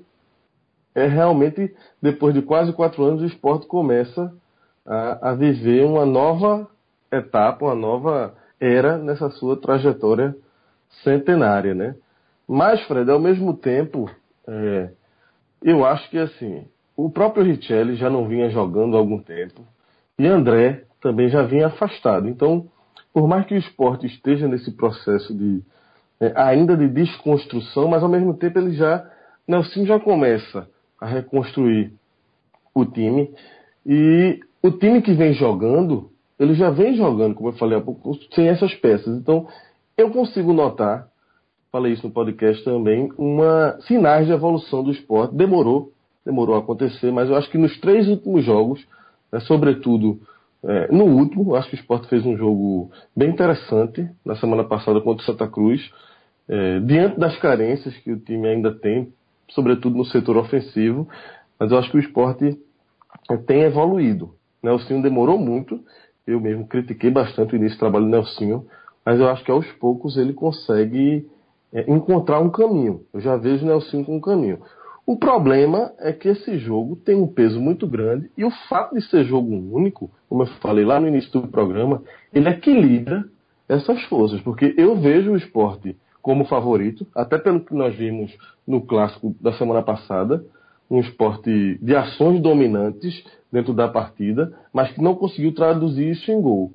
[0.93, 4.31] é realmente, depois de quase quatro anos, o esporte começa
[4.85, 6.67] a, a viver uma nova
[7.11, 10.35] etapa, uma nova era nessa sua trajetória
[11.03, 11.95] centenária, né?
[12.47, 14.09] Mas, Fred, ao mesmo tempo,
[14.47, 14.89] é,
[15.63, 16.65] eu acho que assim,
[16.95, 19.61] o próprio Richelli já não vinha jogando há algum tempo
[20.17, 22.27] e André também já vinha afastado.
[22.27, 22.67] Então,
[23.13, 25.61] por mais que o esporte esteja nesse processo de
[26.19, 29.09] é, ainda de desconstrução, mas ao mesmo tempo ele já
[29.47, 30.67] Nelson já começa
[30.99, 31.93] a reconstruir
[32.73, 33.29] o time
[33.85, 38.17] e o time que vem jogando, ele já vem jogando, como eu falei há pouco,
[38.33, 39.15] sem essas peças.
[39.17, 39.47] Então,
[39.97, 41.07] eu consigo notar,
[41.71, 45.35] falei isso no podcast também, uma sinais de evolução do esporte.
[45.35, 45.91] Demorou,
[46.25, 48.85] demorou a acontecer, mas eu acho que nos três últimos jogos,
[49.31, 50.19] né, sobretudo
[50.67, 54.99] é, no último, acho que o Sport fez um jogo bem interessante na semana passada
[54.99, 55.91] contra o Santa Cruz,
[56.49, 59.13] é, diante das carências que o time ainda tem,
[59.49, 61.07] sobretudo no setor ofensivo,
[61.59, 62.59] mas eu acho que o esporte
[63.29, 64.33] é, tem evoluído.
[64.63, 65.79] Nelsinho demorou muito,
[66.27, 68.65] eu mesmo critiquei bastante o início do trabalho do Nelsinho,
[69.05, 71.27] mas eu acho que aos poucos ele consegue
[71.71, 73.01] é, encontrar um caminho.
[73.13, 74.59] Eu já vejo o Nelsinho com um caminho.
[75.05, 79.01] O problema é que esse jogo tem um peso muito grande e o fato de
[79.07, 82.01] ser jogo único, como eu falei lá no início do programa,
[82.33, 83.23] ele equilibra
[83.69, 88.35] essas forças, porque eu vejo o esporte como favorito, até pelo que nós vimos
[88.67, 90.43] no clássico da semana passada,
[90.89, 96.41] um esporte de ações dominantes dentro da partida, mas que não conseguiu traduzir isso em
[96.41, 96.73] gol.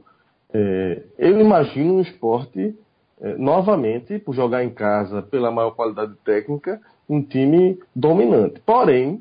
[0.53, 2.75] É, eu imagino um esporte,
[3.20, 8.61] é, novamente, por jogar em casa, pela maior qualidade técnica, um time dominante.
[8.64, 9.20] Porém,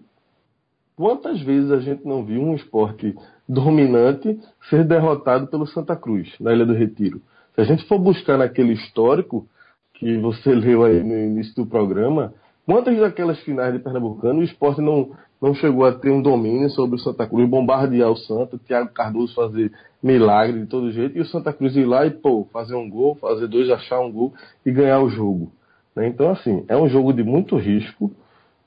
[0.96, 3.16] quantas vezes a gente não viu um esporte
[3.48, 7.22] dominante ser derrotado pelo Santa Cruz, na Ilha do Retiro?
[7.56, 9.48] Se a gente for buscar naquele histórico
[9.96, 12.34] que você leu aí no início do programa,
[12.70, 15.10] quantas daquelas finais de Pernambucano o esporte não,
[15.42, 18.94] não chegou a ter um domínio sobre o Santa Cruz, bombardear o Santa, o Thiago
[18.94, 19.72] Cardoso fazer
[20.04, 23.16] milagre de todo jeito, e o Santa Cruz ir lá e, pô, fazer um gol,
[23.16, 25.52] fazer dois, achar um gol e ganhar o jogo.
[25.96, 26.10] Né?
[26.10, 28.12] Então, assim, é um jogo de muito risco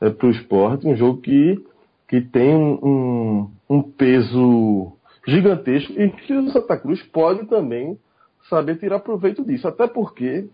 [0.01, 1.65] é, para o esporte, um jogo que,
[2.09, 4.95] que tem um, um peso
[5.29, 7.97] gigantesco e que o Santa Cruz pode também
[8.51, 9.69] saber tirar proveito disso.
[9.69, 10.49] Até porque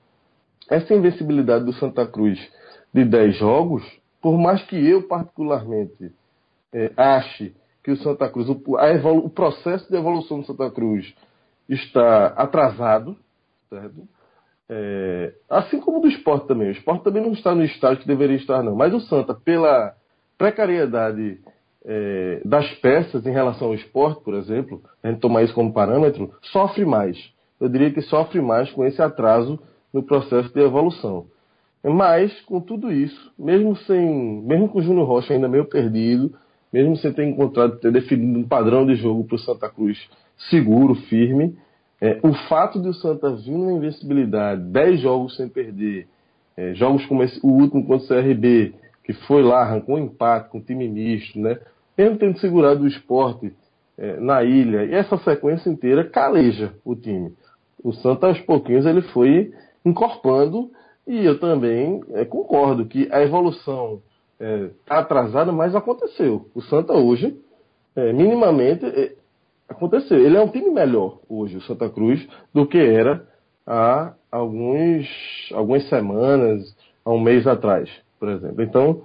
[0.68, 2.38] essa invencibilidade do Santa Cruz
[2.92, 3.82] de 10 jogos,
[4.20, 6.12] por mais que eu particularmente
[6.72, 11.14] é, ache que o Santa Cruz, o, evolu- o processo de evolução do Santa Cruz
[11.68, 13.16] está atrasado,
[13.68, 14.08] certo?
[14.70, 16.68] É, assim como do esporte também.
[16.68, 18.74] O esporte também não está no estágio que deveria estar, não.
[18.76, 19.94] Mas o Santa, pela
[20.36, 21.40] precariedade
[21.84, 26.30] é, das peças em relação ao esporte, por exemplo, a gente tomar isso como parâmetro,
[26.42, 27.16] sofre mais.
[27.58, 29.58] Eu diria que sofre mais com esse atraso
[29.92, 31.26] no processo de evolução.
[31.82, 36.34] Mas, com tudo isso, mesmo sem, mesmo com o Júnior Rocha ainda meio perdido,
[36.72, 39.98] mesmo sem ter encontrado, ter definido um padrão de jogo para o Santa Cruz
[40.50, 41.56] seguro, firme,
[42.00, 46.06] é, o fato de o Santa vir na invencibilidade, 10 jogos sem perder,
[46.56, 50.50] é, jogos como esse, o último contra o CRB, que foi lá, arrancou um empate
[50.50, 51.58] com o time misto, né?
[51.96, 53.52] mesmo tendo segurado o esporte
[53.96, 57.32] é, na ilha, e essa sequência inteira caleja o time.
[57.82, 59.52] O Santa, aos pouquinhos, ele foi
[59.84, 60.70] encorpando
[61.08, 64.02] E eu também é, concordo que a evolução
[64.38, 66.46] é, tá atrasada, mas aconteceu.
[66.54, 67.34] O Santa hoje,
[67.96, 69.14] é, minimamente, é,
[69.66, 70.18] aconteceu.
[70.18, 73.26] Ele é um time melhor hoje, o Santa Cruz, do que era
[73.66, 75.08] há alguns,
[75.54, 77.88] algumas semanas, há um mês atrás,
[78.20, 78.62] por exemplo.
[78.62, 79.02] Então,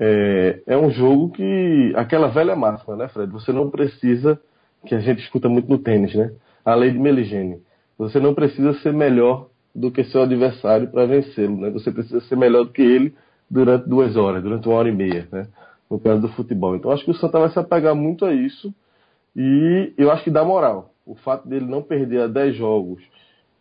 [0.00, 1.92] é, é um jogo que.
[1.94, 3.30] aquela velha máxima, né, Fred?
[3.30, 4.40] Você não precisa,
[4.84, 6.32] que a gente escuta muito no tênis, né?
[6.64, 7.62] A lei de Meligene.
[7.96, 11.70] Você não precisa ser melhor do que seu adversário para vencê-lo, né?
[11.70, 13.14] Você precisa ser melhor do que ele
[13.50, 15.46] durante duas horas, durante uma hora e meia, né?
[15.90, 16.76] No caso do futebol.
[16.76, 18.74] Então acho que o Santa vai se apegar muito a isso
[19.34, 20.92] e eu acho que dá moral.
[21.06, 23.02] O fato dele não perder a 10 jogos,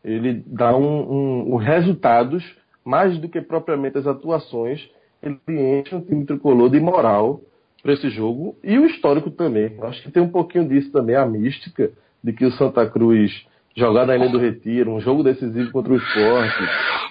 [0.03, 2.43] ele dá um, um, um resultados
[2.83, 4.89] mais do que propriamente as atuações
[5.21, 7.41] ele enche um time tricolor de moral
[7.81, 9.77] para esse jogo e o histórico também.
[9.81, 11.91] Acho que tem um pouquinho disso também, a mística
[12.23, 13.31] de que o Santa Cruz
[13.77, 16.61] jogar na Ilha do Retiro, um jogo decisivo contra o esporte,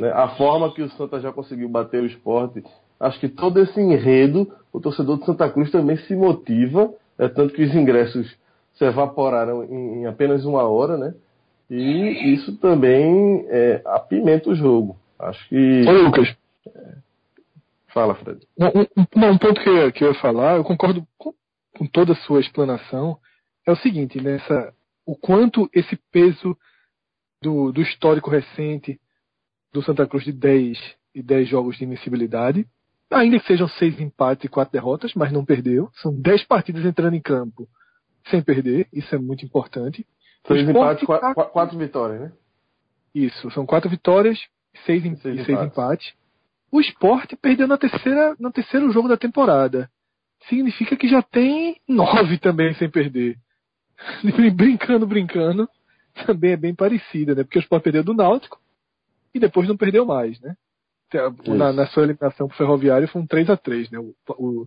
[0.01, 0.11] né?
[0.13, 2.63] a forma que o Santa já conseguiu bater o esporte.
[2.99, 7.55] Acho que todo esse enredo, o torcedor de Santa Cruz também se motiva, é tanto
[7.55, 8.37] que os ingressos
[8.75, 11.15] se evaporaram em, em apenas uma hora, né?
[11.71, 14.97] E isso também é, apimenta o jogo.
[15.19, 15.83] Acho que.
[15.83, 16.35] Lucas.
[16.67, 17.07] É,
[17.97, 18.41] Fala, Fred.
[18.59, 21.33] Um, um, um ponto que eu, que eu, ia falar, eu concordo com,
[21.79, 23.17] com, toda a sua explanação,
[23.67, 24.75] é o seguinte, nessa,
[25.07, 26.59] o quanto esse peso
[27.41, 29.01] do, do histórico recente
[29.73, 30.79] do Santa Cruz de 10
[31.15, 32.67] e 10 jogos de invencibilidade,
[33.11, 35.89] ainda que sejam seis empates e quatro derrotas, mas não perdeu.
[36.03, 37.69] São 10 partidas entrando em campo
[38.31, 40.05] sem perder, isso é muito importante.
[40.47, 42.33] Seis empates, e quatro, quatro, vitórias, né?
[43.15, 44.39] Isso, são quatro vitórias
[44.85, 45.73] seis, seis, e seis empates.
[45.73, 46.15] empates.
[46.71, 49.89] O esporte perdeu na terceira, no terceiro jogo da temporada.
[50.49, 53.39] Significa que já tem nove também sem perder.
[54.55, 55.69] brincando, brincando,
[56.27, 57.45] também é bem parecida, né?
[57.45, 58.61] Porque o esporte perdeu do Náutico
[59.35, 60.57] e depois não perdeu mais, né?
[61.47, 63.99] Na, na, sua eliminação pro Ferroviário foi um 3 a 3 né?
[63.99, 64.67] O, o,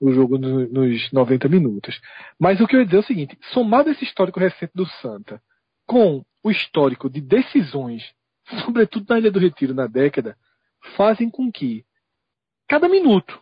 [0.00, 1.98] o jogo no, nos 90 minutos.
[2.38, 5.40] Mas o que eu ia dizer é o seguinte: somado esse histórico recente do Santa
[5.86, 8.02] com o histórico de decisões,
[8.64, 10.36] sobretudo na Ilha do Retiro na década,
[10.96, 11.84] fazem com que
[12.68, 13.40] cada minuto,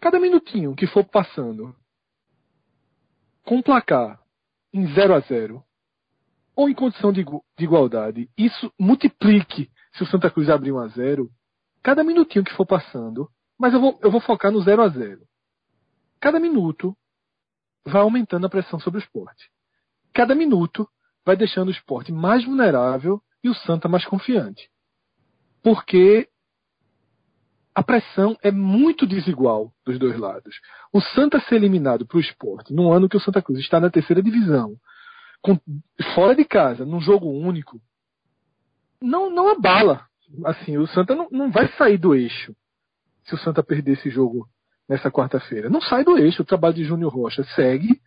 [0.00, 1.74] cada minutinho que for passando,
[3.44, 4.21] com placar
[4.72, 5.62] em 0 a 0
[6.54, 10.88] ou em condição de, de, igualdade, isso multiplique se o Santa Cruz abrir 1 a
[10.88, 11.30] 0
[11.82, 15.26] cada minutinho que for passando, mas eu vou, eu vou focar no 0 a 0
[16.20, 16.96] Cada minuto
[17.84, 19.50] vai aumentando a pressão sobre o esporte.
[20.12, 20.88] Cada minuto
[21.24, 24.70] vai deixando o esporte mais vulnerável e o Santa mais confiante.
[25.62, 26.28] Porque
[27.74, 30.54] a pressão é muito desigual dos dois lados.
[30.92, 33.90] O Santa ser eliminado para o esporte, num ano que o Santa Cruz está na
[33.90, 34.76] terceira divisão,
[35.40, 35.58] com,
[36.14, 37.80] fora de casa, num jogo único,
[39.00, 40.06] não, não abala.
[40.44, 42.54] Assim, o Santa não, não vai sair do eixo
[43.24, 44.48] se o Santa perder esse jogo
[44.88, 45.68] nessa quarta-feira.
[45.68, 46.42] Não sai do eixo.
[46.42, 48.00] O trabalho de Júnior Rocha segue,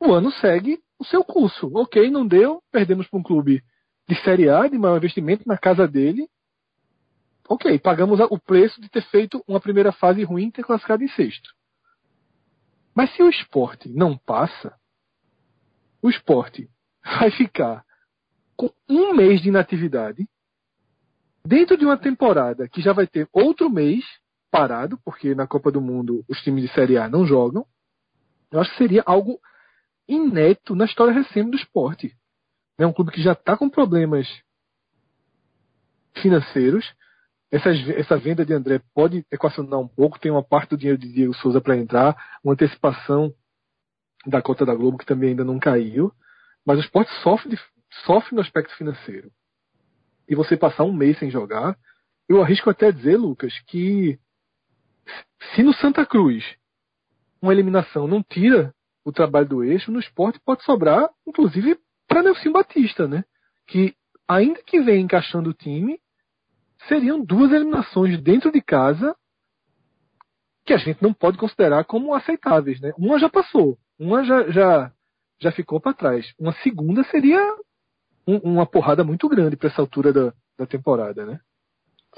[0.00, 1.70] o ano segue o seu curso.
[1.74, 3.62] Ok, não deu, perdemos para um clube
[4.08, 6.28] de Série A, de maior investimento na casa dele,
[7.48, 11.08] ok, pagamos o preço de ter feito uma primeira fase ruim e ter classificado em
[11.08, 11.50] sexto.
[12.94, 14.74] Mas se o esporte não passa,
[16.02, 16.68] o esporte
[17.02, 17.84] vai ficar
[18.56, 20.28] com um mês de inatividade
[21.44, 24.04] dentro de uma temporada que já vai ter outro mês
[24.50, 27.64] parado, porque na Copa do Mundo os times de Série A não jogam.
[28.50, 29.40] Eu acho que seria algo
[30.08, 32.14] inédito na história recente do esporte.
[32.78, 34.26] É um clube que já está com problemas
[36.14, 36.84] financeiros,
[37.50, 41.12] essa, essa venda de André pode equacionar um pouco, tem uma parte do dinheiro de
[41.12, 43.32] Diego Souza para entrar, uma antecipação
[44.26, 46.12] da cota da Globo que também ainda não caiu,
[46.64, 47.58] mas o esporte sofre, de,
[48.04, 49.30] sofre no aspecto financeiro.
[50.28, 51.76] E você passar um mês sem jogar,
[52.28, 54.18] eu arrisco até dizer, Lucas, que
[55.54, 56.44] se no Santa Cruz
[57.40, 62.52] uma eliminação não tira o trabalho do eixo, no esporte pode sobrar, inclusive, para Nelson
[62.52, 63.24] Batista, né?
[63.66, 63.94] Que
[64.26, 65.98] ainda que venha encaixando o time,
[66.86, 69.14] seriam duas eliminações dentro de casa
[70.64, 72.92] que a gente não pode considerar como aceitáveis, né?
[72.98, 74.92] Uma já passou, uma já já,
[75.40, 76.32] já ficou para trás.
[76.38, 77.40] Uma segunda seria
[78.26, 81.40] um, uma porrada muito grande para essa altura da, da temporada, né?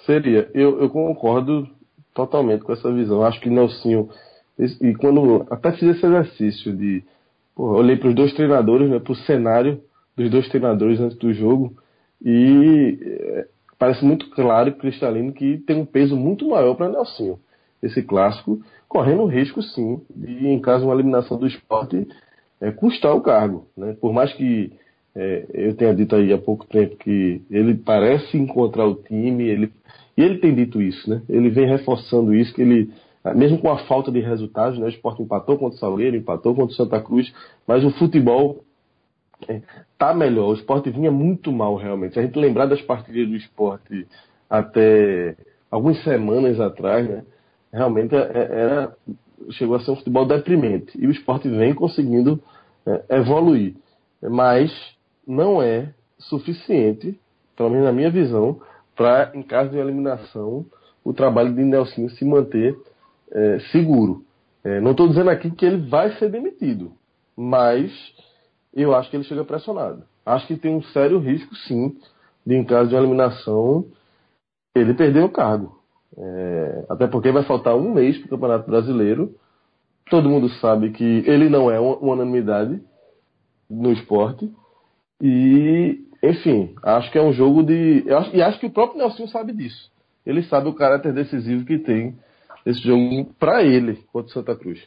[0.04, 0.50] Seria.
[0.52, 1.68] Eu, eu concordo
[2.12, 3.22] totalmente com essa visão.
[3.22, 4.10] Acho que Nelsinho
[4.58, 7.02] e quando até fiz esse exercício de
[7.54, 9.82] pô, olhei para os dois treinadores, né, para o cenário
[10.16, 11.74] dos dois treinadores antes do jogo
[12.20, 13.46] e
[13.80, 17.38] parece muito claro e cristalino que tem um peso muito maior para Nelsinho.
[17.82, 22.06] Esse clássico, correndo o risco, sim, de, em caso de uma eliminação do esporte,
[22.60, 23.66] é, custar o cargo.
[23.74, 23.96] Né?
[23.98, 24.70] Por mais que
[25.16, 29.72] é, eu tenha dito aí há pouco tempo que ele parece encontrar o time, ele,
[30.14, 31.22] e ele tem dito isso, né?
[31.26, 32.90] Ele vem reforçando isso, que ele,
[33.34, 34.84] mesmo com a falta de resultados, né?
[34.84, 37.32] O Sport empatou contra o Salgueiro, empatou contra o Santa Cruz,
[37.66, 38.62] mas o futebol
[39.98, 40.48] tá melhor.
[40.48, 42.14] O Sport vinha muito mal, realmente.
[42.14, 43.82] Se a gente lembrar das partidas do Sport
[44.48, 45.36] até
[45.70, 47.24] algumas semanas atrás, né?
[47.72, 48.96] Realmente é, é, era,
[49.50, 50.92] chegou a ser um futebol deprimente.
[51.00, 52.42] E o Sport vem conseguindo
[52.86, 53.76] é, evoluir.
[54.22, 54.72] Mas
[55.26, 57.18] não é suficiente,
[57.56, 58.60] pelo menos na minha visão,
[58.96, 60.66] para, em caso de eliminação,
[61.04, 62.76] o trabalho de Nelson se manter
[63.32, 64.24] é, seguro.
[64.62, 66.92] É, não estou dizendo aqui que ele vai ser demitido,
[67.36, 67.90] mas
[68.74, 70.04] eu acho que ele chega pressionado.
[70.24, 71.96] Acho que tem um sério risco, sim,
[72.46, 73.84] de, em caso de eliminação,
[74.74, 75.80] ele perder o cargo.
[76.16, 79.34] É, até porque vai faltar um mês para o Campeonato Brasileiro.
[80.08, 82.80] Todo mundo sabe que ele não é uma unanimidade
[83.68, 84.50] no esporte.
[85.20, 88.04] E, enfim, acho que é um jogo de.
[88.12, 89.90] Acho, e acho que o próprio Nelson sabe disso.
[90.24, 92.18] Ele sabe o caráter decisivo que tem
[92.66, 94.80] esse jogo para ele contra o Santa Cruz.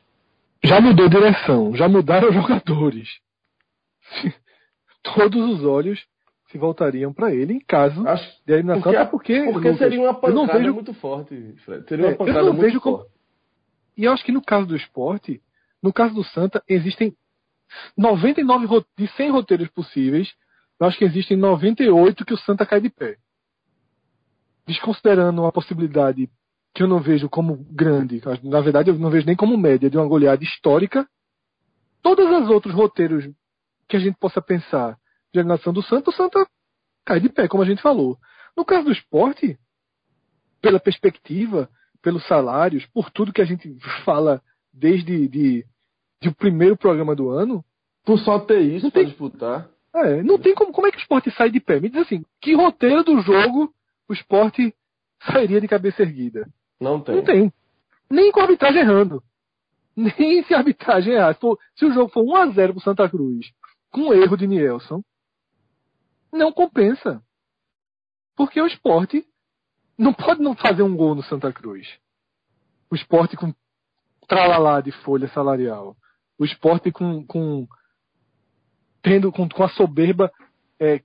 [0.64, 3.10] Já mudou direção, já mudaram os jogadores.
[5.16, 6.04] Todos os olhos
[6.50, 8.92] se voltariam para ele em caso acho, de eliminação.
[8.92, 11.88] Porque, porque, porque Lucas, seria uma pancada vejo, muito forte, Fred.
[11.88, 13.04] Seria uma pancada eu não muito vejo forte.
[13.04, 13.14] Como,
[13.98, 15.42] e eu acho que no caso do esporte,
[15.82, 17.16] no caso do Santa, existem
[17.98, 20.32] 99 de 100 roteiros possíveis,
[20.80, 23.18] eu acho que existem 98 que o Santa cai de pé.
[24.66, 26.30] Desconsiderando a possibilidade
[26.74, 29.98] que eu não vejo como grande, na verdade eu não vejo nem como média, de
[29.98, 31.08] uma goleada histórica,
[32.02, 33.30] todos os outros roteiros
[33.88, 34.98] que a gente possa pensar
[35.34, 36.48] de eliminação do Santa, o Santa
[37.06, 38.18] cai de pé, como a gente falou.
[38.56, 39.58] No caso do esporte,
[40.62, 41.70] pela perspectiva,
[42.02, 44.42] pelos salários, por tudo que a gente fala
[44.72, 45.66] desde de,
[46.22, 47.64] de o primeiro programa do ano.
[48.06, 49.70] Por só ter isso para disputar.
[49.96, 50.74] É, não tem como.
[50.74, 51.80] Como é que o esporte sai de pé?
[51.80, 53.74] Me diz assim, que roteiro do jogo
[54.10, 54.74] o esporte
[55.32, 56.48] sairia de cabeça erguida?
[56.80, 57.16] Não tem.
[57.16, 57.54] Não tem.
[58.10, 59.24] Nem com a arbitragem errando.
[59.96, 61.38] Nem se a arbitragem errar.
[61.76, 63.46] Se, o jogo for 1x0 pro Santa Cruz,
[63.94, 65.02] com um erro de Nielsen,
[66.32, 67.22] não compensa.
[68.36, 69.24] Porque o esporte
[69.98, 71.88] não pode não fazer um gol no Santa Cruz.
[72.90, 73.54] O esporte com
[74.28, 75.96] tralalá de folha salarial.
[76.40, 77.68] O esporte com, com
[79.04, 80.32] tendo com, com a soberba
[80.80, 81.00] é,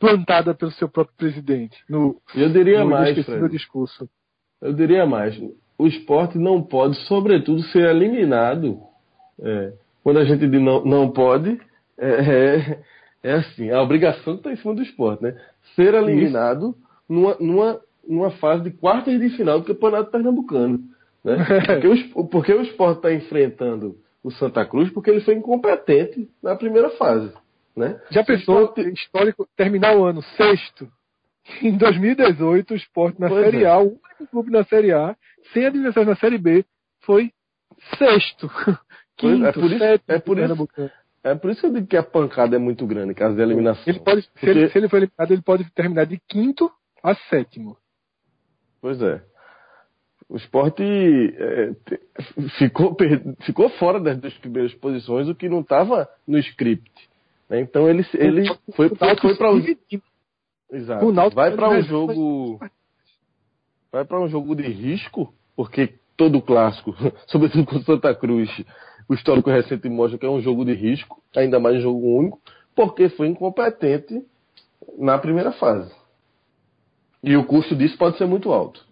[0.00, 1.76] plantada pelo seu próprio presidente.
[1.88, 3.14] No, eu diria no mais,
[3.48, 4.10] discurso.
[4.60, 5.38] Eu diria mais.
[5.78, 8.80] O esporte não pode, sobretudo, ser eliminado.
[9.40, 11.60] É, quando a gente diz não, não pode,
[11.98, 12.82] é, é,
[13.22, 15.36] é assim, a obrigação está em cima do esporte, né?
[15.74, 16.74] Ser eliminado
[17.08, 20.80] numa, numa, numa fase de quartas de final do Campeonato Pernambucano.
[21.24, 21.36] Né?
[21.66, 26.54] Porque, o, porque o esporte está enfrentando o Santa Cruz porque ele foi incompetente na
[26.54, 27.32] primeira fase.
[27.76, 28.00] Né?
[28.10, 28.92] Já pensou esporte...
[28.92, 30.88] histórico terminar o ano sexto?
[31.62, 33.68] Em 2018, o esporte na pois Série é.
[33.68, 35.16] A, o único clube na Série A,
[35.52, 36.64] sem adversários na Série B,
[37.00, 37.32] foi
[37.96, 38.50] sexto.
[39.16, 40.68] Quinto, é por isso, sétimo, é por isso,
[41.24, 43.84] é por isso que eu digo que a pancada é muito grande, caso de eliminação.
[43.86, 44.46] Ele pode, Porque...
[44.46, 46.70] se, ele, se ele for eliminado, ele pode terminar de quinto
[47.02, 47.76] a sétimo.
[48.80, 49.22] Pois é
[50.28, 51.72] o esporte é,
[52.58, 52.94] ficou,
[53.40, 56.90] ficou fora das duas primeiras posições, o que não estava no script.
[57.48, 57.60] Né?
[57.60, 59.58] Então ele, ele foi, foi, para o.
[60.70, 61.12] Exato.
[61.34, 62.60] Vai para um jogo.
[63.90, 66.94] Vai para um jogo de risco, porque todo clássico,
[67.26, 68.50] sobretudo com Santa Cruz,
[69.08, 72.40] o histórico recente mostra que é um jogo de risco, ainda mais um jogo único,
[72.74, 74.22] porque foi incompetente
[74.98, 75.92] na primeira fase.
[77.22, 78.86] E o custo disso pode ser muito alto.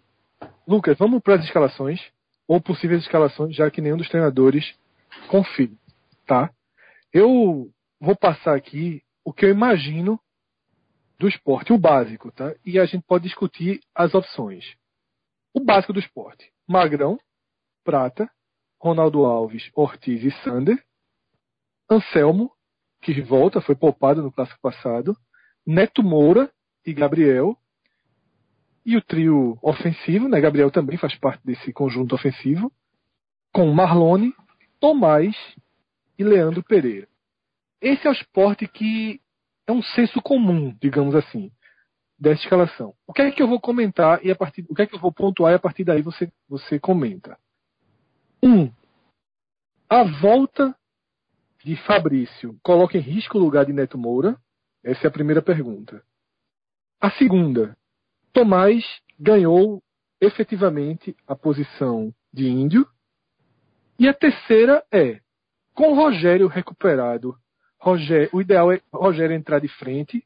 [0.67, 2.01] Lucas, vamos para as escalações,
[2.49, 4.75] ou possíveis escalações, já que nenhum dos treinadores
[5.29, 5.77] confirma,
[6.27, 6.51] tá?
[7.13, 10.19] Eu vou passar aqui o que eu imagino
[11.19, 12.55] do esporte, o básico, tá?
[12.65, 14.65] E a gente pode discutir as opções.
[15.55, 17.19] O básico do esporte: Magrão,
[17.85, 18.29] Prata,
[18.87, 20.83] Ronaldo Alves, Ortiz e Sander,
[21.91, 22.51] Anselmo,
[23.03, 25.17] que volta, foi poupado no clássico passado,
[25.67, 26.51] Neto Moura
[26.85, 27.57] e Gabriel,
[28.85, 30.41] e o trio ofensivo, né?
[30.41, 32.73] Gabriel também faz parte desse conjunto ofensivo,
[33.53, 34.33] com Marlone,
[34.79, 35.35] Tomás
[36.17, 37.09] e Leandro Pereira.
[37.81, 39.21] Esse é o esporte que
[39.67, 41.51] é um senso comum, digamos assim,
[42.19, 42.95] dessa escalação.
[43.07, 45.01] O que é que eu vou comentar e a partir, o que é que eu
[45.01, 47.37] vou pontuar e a partir daí você, você comenta.
[48.47, 48.71] Um,
[49.91, 50.73] a volta
[51.65, 54.39] de Fabrício coloca em risco o lugar de Neto Moura?
[54.85, 56.01] Essa é a primeira pergunta.
[57.01, 57.77] A segunda,
[58.33, 58.85] Tomás
[59.19, 59.83] ganhou
[60.21, 62.87] efetivamente a posição de índio.
[63.99, 65.21] E a terceira é,
[65.75, 67.37] com Rogério recuperado
[67.81, 70.25] Rogério, o ideal é Rogério entrar de frente,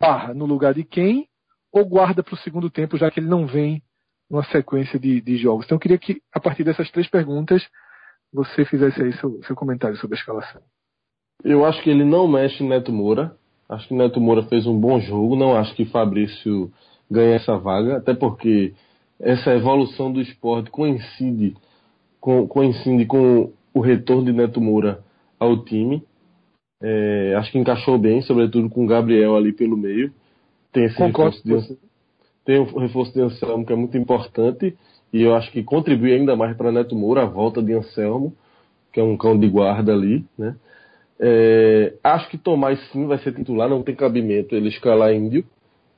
[0.00, 1.28] barra no lugar de quem,
[1.70, 3.80] ou guarda para o segundo tempo, já que ele não vem
[4.30, 5.66] numa sequência de, de, jogos.
[5.66, 7.62] Então eu queria que, a partir dessas três perguntas,
[8.32, 10.62] você fizesse aí seu, seu comentário sobre a escalação.
[11.42, 13.36] Eu acho que ele não mexe em Neto Moura.
[13.68, 15.36] Acho que Neto Moura fez um bom jogo.
[15.36, 16.72] Não acho que Fabrício
[17.10, 18.74] ganha essa vaga, até porque
[19.20, 21.54] essa evolução do esporte coincide
[22.20, 25.02] com, coincide com o retorno de Neto Moura
[25.38, 26.02] ao time.
[26.82, 30.12] É, acho que encaixou bem, sobretudo com o Gabriel ali pelo meio.
[30.72, 31.78] Tem esse reforço de,
[32.44, 34.76] tem o reforço de Anselmo que é muito importante
[35.12, 38.34] e eu acho que contribui ainda mais para Neto Moura a volta de Anselmo,
[38.92, 40.56] que é um cão de guarda ali, né?
[41.18, 45.44] É, acho que Tomás sim vai ser titular, não tem cabimento ele escalar Índio.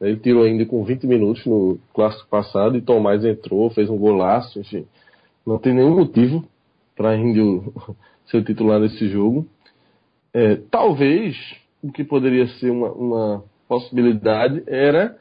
[0.01, 4.61] Ele tirou Índio com 20 minutos no clássico passado e Tomás entrou, fez um golaço,
[4.61, 4.87] enfim.
[5.47, 6.45] Não tem nenhum motivo
[6.95, 7.73] para Índio
[8.31, 9.47] ser titular nesse jogo.
[10.35, 11.37] É, talvez
[11.83, 15.17] o que poderia ser uma, uma, possibilidade era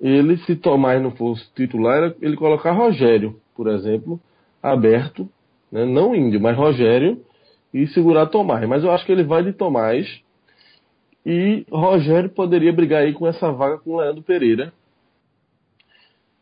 [0.00, 4.20] ele, se Tomás não fosse titular, ele colocar Rogério, por exemplo,
[4.62, 5.28] aberto,
[5.70, 5.84] né?
[5.84, 7.24] não Índio, mas Rogério,
[7.72, 8.66] e segurar Tomás.
[8.68, 10.06] Mas eu acho que ele vai de Tomás.
[11.24, 14.72] E Rogério poderia brigar aí com essa vaga com Leandro Pereira.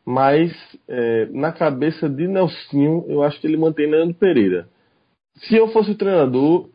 [0.04, 0.52] Mas
[0.86, 4.68] é, na cabeça de Nelsinho, eu acho que ele mantém Leandro Pereira.
[5.36, 6.68] Se eu fosse o treinador,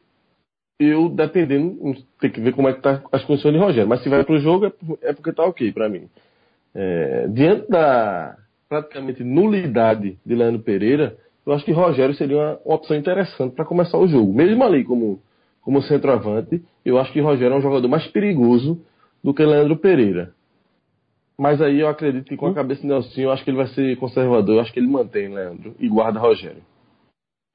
[0.79, 3.87] eu, dependendo, tem que ver como é que tá as condições de Rogério.
[3.87, 6.09] Mas se vai pro jogo, é, é porque tá ok para mim.
[6.81, 8.37] É, diante da
[8.69, 13.65] praticamente nulidade de Leandro Pereira, eu acho que Rogério seria uma, uma opção interessante para
[13.65, 14.33] começar o jogo.
[14.33, 15.21] Mesmo ali como,
[15.61, 18.81] como centroavante, eu acho que Rogério é um jogador mais perigoso
[19.21, 20.33] do que Leandro Pereira.
[21.37, 23.67] Mas aí eu acredito que com a cabeça de Nelson, eu acho que ele vai
[23.67, 26.63] ser conservador, eu acho que ele mantém Leandro e guarda Rogério.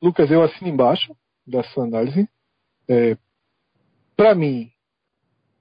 [0.02, 1.16] Lucas, eu assino embaixo
[1.46, 2.28] da sua análise.
[2.86, 3.16] É,
[4.14, 4.68] para mim,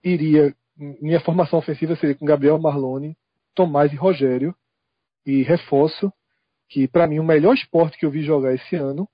[0.04, 0.54] iria.
[0.76, 3.16] Minha formação ofensiva seria com Gabriel Marlone,
[3.56, 4.56] Tomás e Rogério.
[5.26, 6.12] E reforço
[6.70, 9.08] que para mim o melhor esporte que eu vi jogar esse ano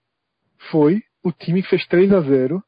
[0.71, 2.63] foi o time que fez 3 a 0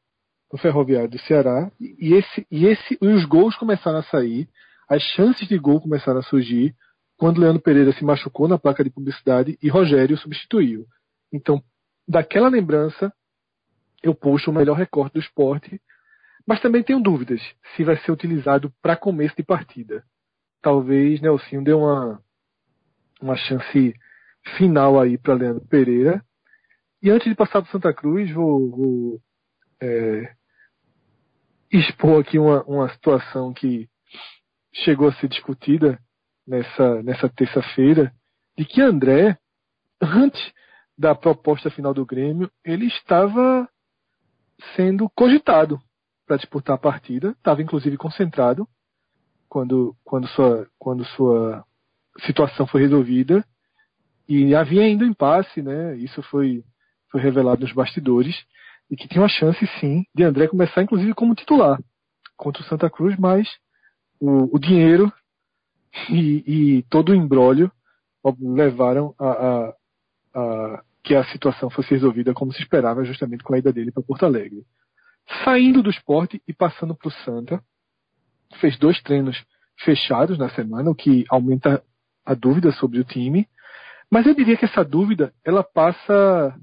[0.52, 4.48] no Ferroviário do Ceará e esse e esse e os gols começaram a sair,
[4.88, 6.76] as chances de gol começaram a surgir
[7.16, 10.86] quando Leandro Pereira se machucou na placa de publicidade e Rogério substituiu.
[11.32, 11.62] Então,
[12.06, 13.12] daquela lembrança,
[14.02, 15.80] eu puxo o melhor recorte do esporte,
[16.46, 17.40] mas também tenho dúvidas
[17.76, 20.04] se vai ser utilizado para começo de partida.
[20.62, 22.22] Talvez Nelsinho dê uma,
[23.20, 23.94] uma chance
[24.56, 26.24] final aí para Leandro Pereira.
[27.02, 29.20] E antes de passar para Santa Cruz, vou, vou
[29.80, 30.32] é,
[31.70, 33.88] expor aqui uma, uma situação que
[34.72, 35.98] chegou a ser discutida
[36.46, 38.12] nessa, nessa terça-feira,
[38.56, 39.36] de que André,
[40.00, 40.40] antes
[40.96, 43.68] da proposta final do Grêmio, ele estava
[44.76, 45.80] sendo cogitado
[46.26, 48.68] para disputar a partida, estava inclusive concentrado
[49.52, 51.62] quando, quando, sua, quando sua
[52.20, 53.44] situação foi resolvida
[54.26, 55.94] e havia ainda impasse, né?
[55.98, 56.64] Isso foi,
[57.10, 58.34] foi revelado nos bastidores,
[58.90, 61.78] e que tinha uma chance, sim, de André começar, inclusive, como titular
[62.34, 63.46] contra o Santa Cruz, mas
[64.18, 65.12] o, o dinheiro
[66.08, 67.70] e, e, todo o embrólio
[68.40, 69.74] levaram a, a,
[70.34, 74.02] a, que a situação fosse resolvida como se esperava, justamente com a ida dele para
[74.02, 74.64] Porto Alegre.
[75.44, 77.62] Saindo do esporte e passando para o Santa,
[78.58, 79.42] fez dois treinos
[79.84, 81.82] fechados na semana, o que aumenta
[82.24, 83.48] a dúvida sobre o time.
[84.10, 86.58] Mas eu diria que essa dúvida ela passa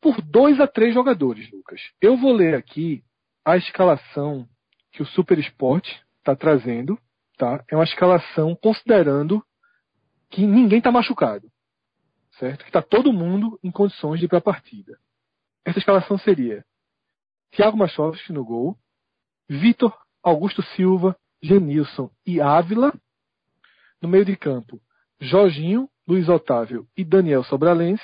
[0.00, 1.80] por dois a três jogadores, Lucas.
[2.00, 3.02] Eu vou ler aqui
[3.44, 4.46] a escalação
[4.92, 5.88] que o Super Sport
[6.18, 6.98] está trazendo,
[7.36, 7.64] tá?
[7.70, 9.42] É uma escalação considerando
[10.30, 11.50] que ninguém está machucado,
[12.38, 12.64] certo?
[12.64, 14.98] Que está todo mundo em condições de ir para a partida.
[15.64, 16.64] Essa escalação seria
[17.52, 18.76] Thiago Machovski no gol,
[19.48, 22.92] Vitor, Augusto Silva, Genilson e Ávila.
[24.00, 24.80] No meio de campo,
[25.20, 28.02] Jorginho, Luiz Otávio e Daniel Sobralense.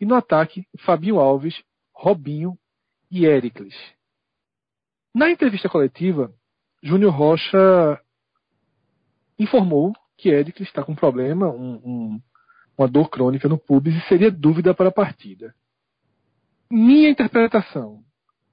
[0.00, 1.62] E no ataque, Fabinho Alves,
[1.94, 2.58] Robinho
[3.10, 3.74] e Éricles.
[5.14, 6.32] Na entrevista coletiva,
[6.82, 8.00] Júnior Rocha
[9.38, 12.22] informou que Éricles está com um problema, um, um,
[12.76, 15.54] uma dor crônica no pubis e seria dúvida para a partida.
[16.70, 18.02] Minha interpretação.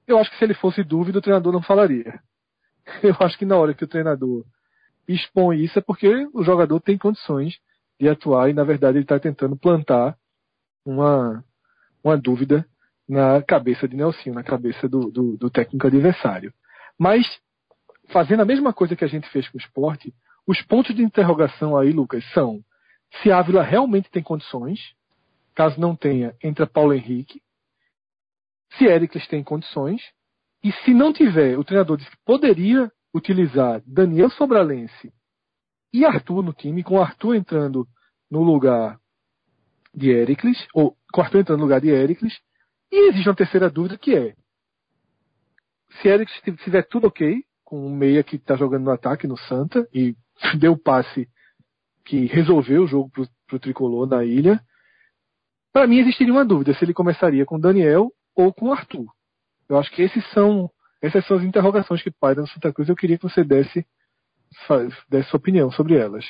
[0.06, 2.22] Eu acho que se ele fosse dúvida, o treinador não falaria.
[3.04, 4.46] Eu acho que na hora que o treinador
[5.08, 7.60] expõe isso é porque o jogador tem condições
[8.00, 10.16] de atuar e, na verdade, ele está tentando plantar
[10.86, 11.44] uma,
[12.04, 12.66] uma dúvida
[13.08, 16.54] na cabeça de Nelson, na cabeça do, do, do, técnico adversário.
[16.98, 17.26] Mas,
[18.10, 20.14] fazendo a mesma coisa que a gente fez com o esporte,
[20.48, 22.64] os pontos de interrogação aí, Lucas, são
[23.22, 24.80] se Ávila realmente tem condições,
[25.56, 27.42] caso não tenha, entra Paulo Henrique,
[28.78, 30.02] se Éricles tem condições,
[30.64, 35.12] E se não tiver, o treinador disse que poderia utilizar Daniel Sobralense
[35.94, 37.88] e Arthur no time, com Arthur entrando
[38.30, 39.00] no lugar
[39.94, 42.38] de Ericles, ou com Arthur entrando no lugar de Ericles,
[42.92, 44.36] e existe uma terceira dúvida que é
[46.02, 49.88] se Ericles tiver tudo ok, com o meia que está jogando no ataque no Santa
[49.94, 50.16] e
[50.60, 51.28] deu o passe
[52.06, 54.60] que resolveu o jogo para o tricolor na ilha,
[55.72, 59.06] para mim existiria uma dúvida se ele começaria com Daniel ou com Arthur.
[59.70, 60.70] Eu acho que esses são
[61.02, 62.90] essas são as interrogações que pairam no Santa Cruz.
[62.90, 63.86] Eu queria que você desse,
[65.10, 66.26] desse sua opinião sobre elas.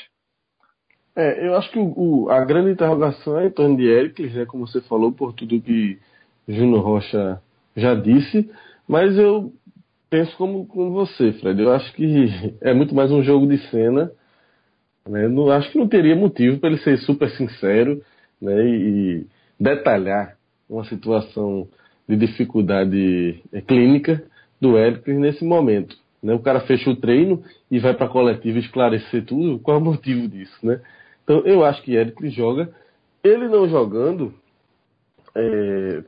[1.16, 4.46] É, eu acho que o, o, a grande interrogação é em torno de Ericles, né,
[4.46, 6.00] como você falou, por tudo que
[6.48, 7.42] Júnior Rocha
[7.76, 8.50] já disse,
[8.88, 9.52] mas eu
[10.10, 11.62] penso como, como você, Fred.
[11.62, 14.12] Eu acho que é muito mais um jogo de cena.
[15.08, 15.28] Né?
[15.28, 18.04] Não, acho que não teria motivo para ele ser super sincero
[18.42, 18.66] né?
[18.66, 19.28] e
[19.60, 20.38] detalhar
[20.70, 21.68] uma situação
[22.10, 24.24] de dificuldade é, clínica
[24.60, 25.96] do Hércules nesse momento.
[26.24, 26.34] Né?
[26.34, 29.60] O cara fecha o treino e vai para a coletiva esclarecer tudo.
[29.60, 30.58] Qual é o motivo disso?
[30.66, 30.82] Né?
[31.24, 32.74] Então eu acho que Hércules joga.
[33.24, 34.34] Ele não jogando
[35.36, 36.04] é,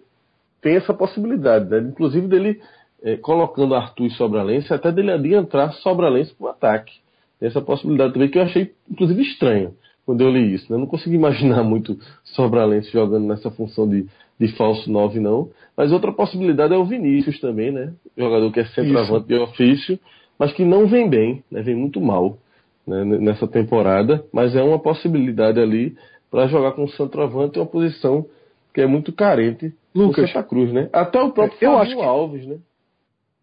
[0.59, 1.79] tem essa possibilidade, né?
[1.79, 2.59] inclusive dele
[3.03, 6.93] é, colocando Arthur e Sobralense, até dele adiantar Sobralense para o ataque.
[7.39, 10.65] Tem essa possibilidade também que eu achei, inclusive, estranho quando eu li isso.
[10.69, 10.75] Né?
[10.75, 14.07] Eu não consegui imaginar muito Sobralense jogando nessa função de,
[14.41, 15.51] de falso 9, não.
[15.77, 17.93] Mas outra possibilidade é o Vinícius também, né?
[18.17, 19.99] Jogador que é centroavante de ofício,
[20.37, 21.61] mas que não vem bem, né?
[21.61, 22.39] vem muito mal
[22.87, 23.05] né?
[23.05, 24.25] nessa temporada.
[24.33, 25.95] Mas é uma possibilidade ali
[26.31, 28.25] para jogar com o centroavante uma posição
[28.73, 30.89] que é muito carente Lucas, Santa Cruz, né?
[30.91, 32.01] Até o próprio eu que...
[32.01, 32.57] Alves, né?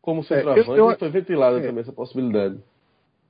[0.01, 2.59] como centroavante, é, eu, eu, foi ventilada é, também essa possibilidade.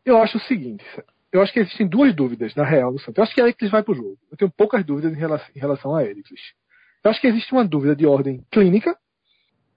[0.07, 0.85] Eu acho o seguinte,
[1.33, 3.19] eu acho que existem duas dúvidas na real do Santos.
[3.19, 4.17] Eu acho que Ericles vai para o jogo.
[4.31, 6.41] Eu tenho poucas dúvidas em relação, em relação a Ericles.
[7.03, 8.97] Eu acho que existe uma dúvida de ordem clínica,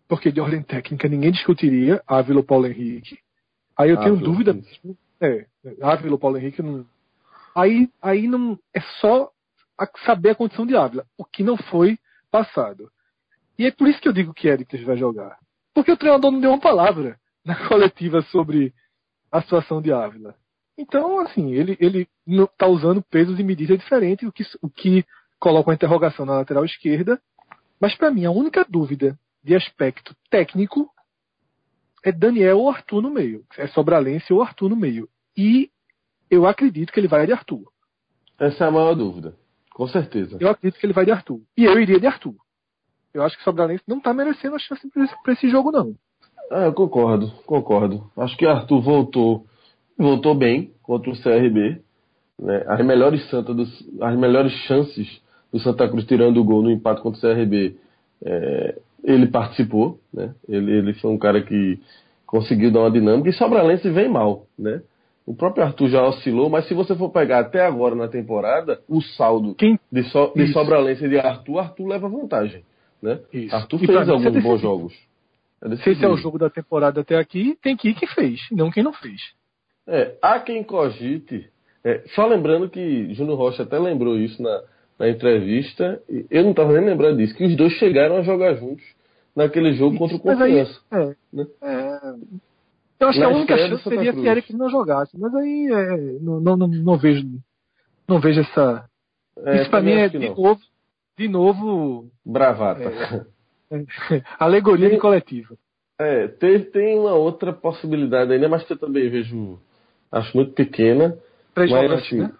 [0.07, 3.19] porque de ordem técnica ninguém discutiria Ávila ou Paulo Henrique.
[3.77, 4.57] Aí eu tenho dúvida.
[5.19, 5.45] É,
[5.81, 6.85] Ávila ou Paulo Henrique não.
[7.55, 9.31] Aí, aí não é só
[10.05, 11.97] saber a condição de Ávila, o que não foi
[12.29, 12.91] passado.
[13.57, 15.37] E é por isso que eu digo que Ericles vai jogar.
[15.73, 18.73] Porque o treinador não deu uma palavra na coletiva sobre
[19.31, 20.35] a situação de Ávila.
[20.77, 25.05] Então, assim, ele, ele está usando pesos e medidas diferentes, o que, o que
[25.41, 27.19] coloca uma interrogação na lateral esquerda.
[27.79, 30.87] Mas, para mim, a única dúvida de aspecto técnico
[32.05, 33.43] é Daniel ou Arthur no meio.
[33.57, 35.09] É Sobralense ou Arthur no meio.
[35.35, 35.69] E
[36.29, 37.63] eu acredito que ele vai de Arthur.
[38.39, 39.35] Essa é a maior dúvida.
[39.73, 40.37] Com certeza.
[40.39, 41.41] Eu acredito que ele vai de Arthur.
[41.57, 42.35] E eu iria de Arthur.
[43.13, 44.87] Eu acho que o Sobralense não está merecendo a chance
[45.23, 45.95] para esse jogo, não.
[46.51, 48.11] É, eu concordo, concordo.
[48.17, 49.45] Acho que Arthur voltou,
[49.97, 51.81] voltou bem contra o CRB.
[52.39, 52.63] Né?
[52.67, 53.69] As melhores Santa dos,
[54.01, 55.21] as melhores chances
[55.51, 57.75] do Santa Cruz tirando o gol no empate contra o CRB,
[58.23, 60.33] é, ele participou, né?
[60.47, 61.79] Ele, ele foi um cara que
[62.25, 64.81] conseguiu dar uma dinâmica e Sobralense vem mal, né?
[65.25, 69.01] O próprio Arthur já oscilou, mas se você for pegar até agora na temporada, o
[69.01, 69.79] saldo Quem?
[69.91, 72.63] de, so, de Sobralense e de Arthur, Arthur leva vantagem.
[73.01, 73.19] Né?
[73.31, 73.55] Isso.
[73.55, 74.93] Arthur e fez alguns bons jogos.
[75.63, 78.41] É se esse é o jogo da temporada até aqui, tem que ir quem fez,
[78.51, 79.21] não quem não fez.
[79.87, 81.47] É, há quem cogite.
[81.83, 84.61] É, só lembrando que Júnior Rocha até lembrou isso na,
[85.01, 85.99] na entrevista.
[86.29, 88.85] Eu não estava nem lembrando disso, que os dois chegaram a jogar juntos
[89.35, 90.79] naquele jogo contra o Confiança.
[90.91, 91.47] Aí, é, né?
[91.63, 92.13] é,
[92.99, 94.23] eu acho na que a única chance seria Cruz.
[94.23, 97.25] que Eric não jogasse, mas aí é, não, não, não, não, vejo
[98.07, 98.85] não vejo essa.
[99.43, 100.61] É, isso para mim é de novo
[101.17, 102.05] de novo.
[102.23, 103.25] Bravata.
[103.71, 105.57] É, é, alegoria tem, de coletivo.
[105.99, 109.59] É, tem, tem uma outra possibilidade ainda, mas que eu também vejo.
[110.11, 111.17] Acho muito pequena.
[111.55, 112.31] Três mas, assim, né?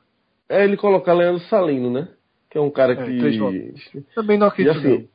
[0.48, 2.10] É ele colocar Leandro Salino, né?
[2.52, 4.04] Que é um cara é, que.
[4.14, 4.78] Também não acredito.
[4.78, 5.08] Assim,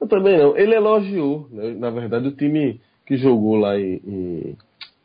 [0.00, 0.56] eu também não.
[0.56, 1.74] Ele elogiou, né?
[1.78, 4.56] na verdade, o time que jogou lá em, em,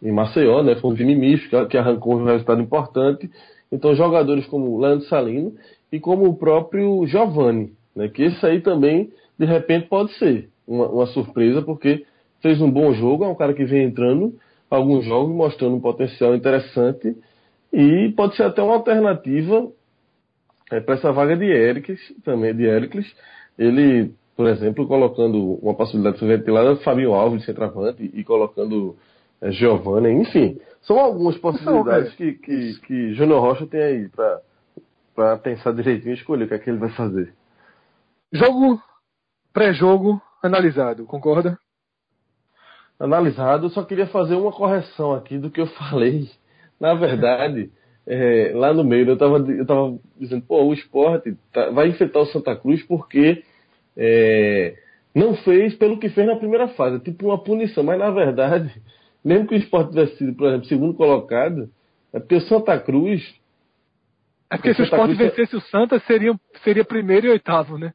[0.01, 0.75] em Maceió, né?
[0.75, 3.29] Foi um time misto que arrancou um resultado importante.
[3.69, 5.53] Então, jogadores como Leandro Salino
[5.91, 8.07] e como o próprio Giovanni, né?
[8.07, 12.05] Que esse aí também, de repente, pode ser uma, uma, surpresa, porque
[12.41, 14.34] fez um bom jogo, é um cara que vem entrando
[14.69, 17.15] alguns jogos mostrando um potencial interessante
[17.71, 19.67] e pode ser até uma alternativa
[20.74, 23.05] é, para essa vaga de Ericles, também de Ericles.
[23.57, 28.95] Ele, por exemplo, colocando uma possibilidade de ventilada, Fabio Alves de centroavante e colocando
[29.39, 30.59] é, Giovanni, enfim.
[30.82, 34.09] São algumas possibilidades que, que, que Júnior Rocha tem aí
[35.15, 37.32] para pensar direitinho e escolher o que é que ele vai fazer.
[38.32, 38.82] Jogo
[39.53, 41.57] pré-jogo analisado, concorda?
[42.99, 46.30] Analisado, eu só queria fazer uma correção aqui do que eu falei.
[46.80, 47.71] Na verdade,
[48.06, 52.20] é, lá no meio eu estava eu tava dizendo, pô, o esporte tá, vai enfrentar
[52.20, 53.43] o Santa Cruz porque
[53.95, 54.76] é,
[55.16, 58.82] não fez pelo que fez na primeira fase, tipo uma punição, mas na verdade,
[59.24, 61.70] mesmo que o esporte tivesse sido, por exemplo, segundo colocado,
[62.12, 63.22] é porque o Santa Cruz.
[64.49, 65.18] É porque se o esporte Cruz...
[65.18, 66.34] vencesse o Santa, seria,
[66.64, 67.93] seria primeiro e oitavo, né?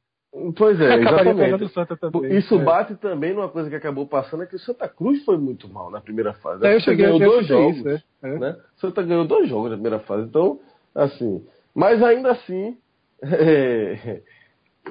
[0.56, 1.72] Pois é, exatamente.
[2.00, 2.36] Também.
[2.36, 2.64] Isso é.
[2.64, 5.90] bate também numa coisa que acabou passando, é que o Santa Cruz foi muito mal
[5.90, 6.66] na primeira fase.
[6.66, 7.76] É, eu cheguei, ganhou dois jogos.
[7.78, 8.02] Isso, é.
[8.22, 8.38] é.
[8.38, 8.56] Né?
[8.76, 10.26] O Santa ganhou dois jogos na primeira fase.
[10.26, 10.60] Então,
[10.94, 11.44] assim.
[11.74, 12.76] Mas ainda assim.
[13.20, 14.22] É,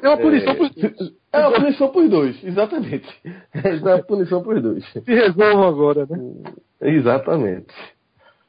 [0.02, 0.72] é uma punição é, por
[1.32, 3.08] É uma punição por dois, exatamente.
[3.54, 4.86] É uma punição por dois.
[4.92, 6.18] Se resolvam agora, né?
[6.82, 7.74] Exatamente.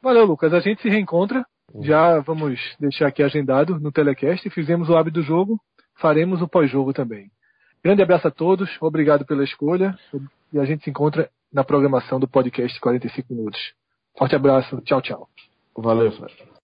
[0.01, 0.53] Valeu, Lucas.
[0.53, 1.45] A gente se reencontra.
[1.81, 4.49] Já vamos deixar aqui agendado no telecast.
[4.49, 5.59] Fizemos o hábito do jogo,
[5.99, 7.31] faremos o pós-jogo também.
[7.83, 9.97] Grande abraço a todos, obrigado pela escolha
[10.51, 13.73] e a gente se encontra na programação do podcast 45 Minutos.
[14.17, 15.29] Forte abraço, tchau, tchau.
[15.77, 16.49] Valeu, Fred.